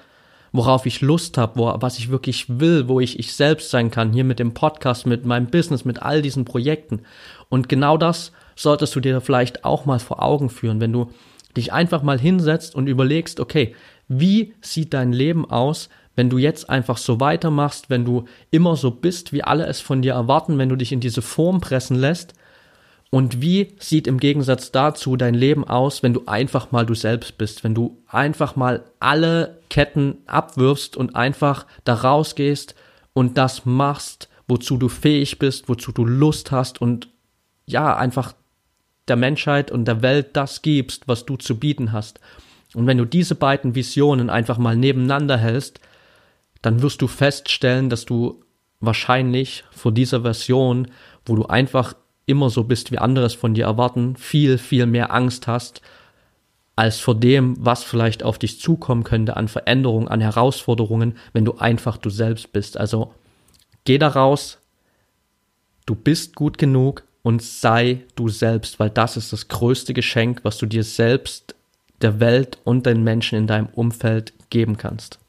worauf 0.52 0.86
ich 0.86 1.00
Lust 1.00 1.38
habe, 1.38 1.58
wo, 1.58 1.74
was 1.80 1.98
ich 1.98 2.10
wirklich 2.10 2.60
will, 2.60 2.88
wo 2.88 3.00
ich 3.00 3.18
ich 3.18 3.34
selbst 3.34 3.70
sein 3.70 3.90
kann, 3.90 4.12
hier 4.12 4.24
mit 4.24 4.38
dem 4.38 4.54
Podcast, 4.54 5.06
mit 5.06 5.26
meinem 5.26 5.46
Business, 5.46 5.84
mit 5.84 6.02
all 6.02 6.22
diesen 6.22 6.44
Projekten. 6.44 7.00
Und 7.48 7.68
genau 7.68 7.96
das 7.96 8.32
solltest 8.54 8.94
du 8.94 9.00
dir 9.00 9.20
vielleicht 9.20 9.64
auch 9.64 9.86
mal 9.86 9.98
vor 9.98 10.22
Augen 10.22 10.48
führen, 10.48 10.80
wenn 10.80 10.92
du 10.92 11.10
dich 11.56 11.72
einfach 11.72 12.02
mal 12.02 12.18
hinsetzt 12.18 12.74
und 12.74 12.86
überlegst, 12.86 13.40
okay, 13.40 13.74
wie 14.08 14.54
sieht 14.60 14.94
dein 14.94 15.12
Leben 15.12 15.50
aus, 15.50 15.88
wenn 16.14 16.30
du 16.30 16.38
jetzt 16.38 16.68
einfach 16.68 16.98
so 16.98 17.20
weitermachst, 17.20 17.90
wenn 17.90 18.04
du 18.04 18.24
immer 18.50 18.76
so 18.76 18.90
bist, 18.90 19.32
wie 19.32 19.42
alle 19.42 19.66
es 19.66 19.80
von 19.80 20.02
dir 20.02 20.12
erwarten, 20.12 20.58
wenn 20.58 20.68
du 20.68 20.76
dich 20.76 20.92
in 20.92 21.00
diese 21.00 21.22
Form 21.22 21.60
pressen 21.60 21.96
lässt? 21.96 22.34
Und 23.10 23.42
wie 23.42 23.74
sieht 23.78 24.06
im 24.06 24.18
Gegensatz 24.18 24.72
dazu 24.72 25.16
dein 25.16 25.34
Leben 25.34 25.64
aus, 25.64 26.02
wenn 26.02 26.14
du 26.14 26.22
einfach 26.26 26.72
mal 26.72 26.86
du 26.86 26.94
selbst 26.94 27.36
bist, 27.36 27.62
wenn 27.62 27.74
du 27.74 27.98
einfach 28.06 28.56
mal 28.56 28.84
alle 29.00 29.58
Ketten 29.68 30.18
abwirfst 30.26 30.96
und 30.96 31.14
einfach 31.14 31.66
da 31.84 31.92
rausgehst 31.92 32.74
und 33.12 33.36
das 33.36 33.66
machst, 33.66 34.30
wozu 34.48 34.78
du 34.78 34.88
fähig 34.88 35.38
bist, 35.38 35.68
wozu 35.68 35.92
du 35.92 36.06
Lust 36.06 36.52
hast 36.52 36.80
und 36.80 37.08
ja, 37.66 37.94
einfach 37.94 38.32
der 39.08 39.16
Menschheit 39.16 39.70
und 39.70 39.86
der 39.86 40.00
Welt 40.00 40.30
das 40.32 40.62
gibst, 40.62 41.06
was 41.06 41.26
du 41.26 41.36
zu 41.36 41.58
bieten 41.58 41.92
hast. 41.92 42.18
Und 42.74 42.86
wenn 42.86 42.98
du 42.98 43.04
diese 43.04 43.34
beiden 43.34 43.74
Visionen 43.74 44.30
einfach 44.30 44.56
mal 44.56 44.76
nebeneinander 44.76 45.36
hältst, 45.36 45.80
dann 46.62 46.80
wirst 46.82 47.02
du 47.02 47.08
feststellen, 47.08 47.90
dass 47.90 48.04
du 48.04 48.42
wahrscheinlich 48.80 49.64
vor 49.70 49.92
dieser 49.92 50.22
Version, 50.22 50.88
wo 51.26 51.36
du 51.36 51.46
einfach 51.46 51.94
immer 52.26 52.50
so 52.50 52.64
bist, 52.64 52.92
wie 52.92 52.98
andere 52.98 53.26
es 53.26 53.34
von 53.34 53.54
dir 53.54 53.64
erwarten, 53.64 54.16
viel, 54.16 54.58
viel 54.58 54.86
mehr 54.86 55.12
Angst 55.12 55.46
hast, 55.46 55.82
als 56.76 56.98
vor 57.00 57.14
dem, 57.14 57.56
was 57.58 57.84
vielleicht 57.84 58.22
auf 58.22 58.38
dich 58.38 58.60
zukommen 58.60 59.04
könnte 59.04 59.36
an 59.36 59.48
Veränderungen, 59.48 60.08
an 60.08 60.20
Herausforderungen, 60.20 61.16
wenn 61.32 61.44
du 61.44 61.56
einfach 61.58 61.96
du 61.96 62.10
selbst 62.10 62.52
bist. 62.52 62.78
Also 62.78 63.12
geh 63.84 63.98
da 63.98 64.08
raus, 64.08 64.58
du 65.84 65.94
bist 65.94 66.34
gut 66.34 66.58
genug 66.58 67.04
und 67.22 67.42
sei 67.42 68.04
du 68.14 68.28
selbst, 68.28 68.80
weil 68.80 68.90
das 68.90 69.16
ist 69.16 69.32
das 69.32 69.48
größte 69.48 69.94
Geschenk, 69.94 70.40
was 70.44 70.58
du 70.58 70.66
dir 70.66 70.84
selbst, 70.84 71.54
der 72.00 72.18
Welt 72.20 72.58
und 72.64 72.86
den 72.86 73.04
Menschen 73.04 73.38
in 73.38 73.46
deinem 73.46 73.68
Umfeld 73.68 74.32
geben 74.50 74.76
kannst. 74.76 75.20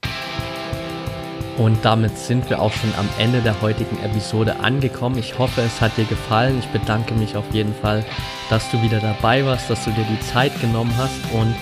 Und 1.57 1.85
damit 1.85 2.17
sind 2.17 2.49
wir 2.49 2.61
auch 2.61 2.71
schon 2.71 2.93
am 2.97 3.07
Ende 3.19 3.41
der 3.41 3.61
heutigen 3.61 3.97
Episode 4.03 4.59
angekommen. 4.61 5.19
Ich 5.19 5.37
hoffe, 5.37 5.61
es 5.61 5.81
hat 5.81 5.95
dir 5.97 6.05
gefallen. 6.05 6.57
Ich 6.59 6.67
bedanke 6.67 7.13
mich 7.13 7.35
auf 7.35 7.45
jeden 7.51 7.75
Fall, 7.75 8.03
dass 8.49 8.69
du 8.71 8.81
wieder 8.81 8.99
dabei 8.99 9.45
warst, 9.45 9.69
dass 9.69 9.83
du 9.85 9.91
dir 9.91 10.05
die 10.09 10.19
Zeit 10.19 10.59
genommen 10.61 10.93
hast. 10.97 11.19
Und 11.31 11.53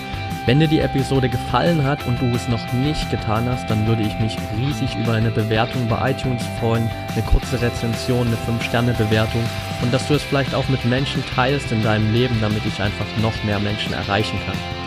wenn 0.46 0.58
dir 0.58 0.66
die 0.66 0.80
Episode 0.80 1.28
gefallen 1.28 1.84
hat 1.84 2.04
und 2.06 2.20
du 2.20 2.26
es 2.34 2.48
noch 2.48 2.72
nicht 2.72 3.10
getan 3.10 3.48
hast, 3.48 3.68
dann 3.70 3.86
würde 3.86 4.02
ich 4.02 4.18
mich 4.18 4.36
riesig 4.58 4.96
über 4.96 5.12
eine 5.12 5.30
Bewertung 5.30 5.86
bei 5.88 6.10
iTunes 6.10 6.42
freuen, 6.58 6.90
eine 7.12 7.22
kurze 7.22 7.60
Rezension, 7.60 8.26
eine 8.26 8.58
5-Sterne-Bewertung 8.58 9.42
und 9.82 9.94
dass 9.94 10.08
du 10.08 10.14
es 10.14 10.22
vielleicht 10.22 10.54
auch 10.54 10.68
mit 10.68 10.84
Menschen 10.84 11.22
teilst 11.36 11.70
in 11.70 11.84
deinem 11.84 12.12
Leben, 12.12 12.38
damit 12.40 12.66
ich 12.66 12.80
einfach 12.82 13.06
noch 13.20 13.44
mehr 13.44 13.60
Menschen 13.60 13.92
erreichen 13.92 14.38
kann. 14.44 14.81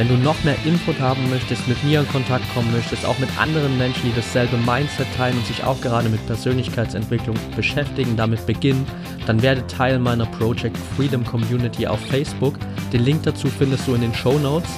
Wenn 0.00 0.08
du 0.08 0.14
noch 0.14 0.42
mehr 0.44 0.56
Input 0.64 0.98
haben 0.98 1.28
möchtest, 1.28 1.68
mit 1.68 1.84
mir 1.84 2.00
in 2.00 2.08
Kontakt 2.08 2.50
kommen 2.54 2.72
möchtest, 2.72 3.04
auch 3.04 3.18
mit 3.18 3.28
anderen 3.38 3.76
Menschen, 3.76 4.04
die 4.04 4.16
dasselbe 4.16 4.56
Mindset 4.56 5.06
teilen 5.14 5.36
und 5.36 5.46
sich 5.46 5.62
auch 5.62 5.78
gerade 5.82 6.08
mit 6.08 6.26
Persönlichkeitsentwicklung 6.26 7.36
beschäftigen, 7.54 8.16
damit 8.16 8.46
beginnen, 8.46 8.86
dann 9.26 9.42
werde 9.42 9.66
Teil 9.66 9.98
meiner 9.98 10.24
Project 10.24 10.78
Freedom 10.96 11.22
Community 11.22 11.86
auf 11.86 12.00
Facebook. 12.06 12.54
Den 12.94 13.04
Link 13.04 13.24
dazu 13.24 13.48
findest 13.48 13.86
du 13.86 13.94
in 13.94 14.00
den 14.00 14.14
Show 14.14 14.38
Notes. 14.38 14.70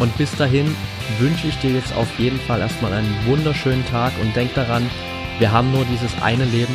Und 0.00 0.18
bis 0.18 0.34
dahin 0.34 0.74
wünsche 1.20 1.46
ich 1.46 1.56
dir 1.60 1.70
jetzt 1.70 1.94
auf 1.94 2.08
jeden 2.18 2.40
Fall 2.40 2.58
erstmal 2.58 2.92
einen 2.92 3.14
wunderschönen 3.26 3.86
Tag 3.86 4.12
und 4.20 4.34
denk 4.34 4.52
daran, 4.54 4.90
wir 5.38 5.52
haben 5.52 5.70
nur 5.70 5.84
dieses 5.84 6.10
eine 6.22 6.44
Leben, 6.46 6.74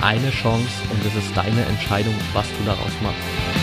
eine 0.00 0.30
Chance 0.32 0.66
und 0.90 1.06
es 1.06 1.14
ist 1.14 1.36
deine 1.36 1.64
Entscheidung, 1.66 2.14
was 2.32 2.48
du 2.48 2.64
daraus 2.64 2.90
machst. 3.00 3.61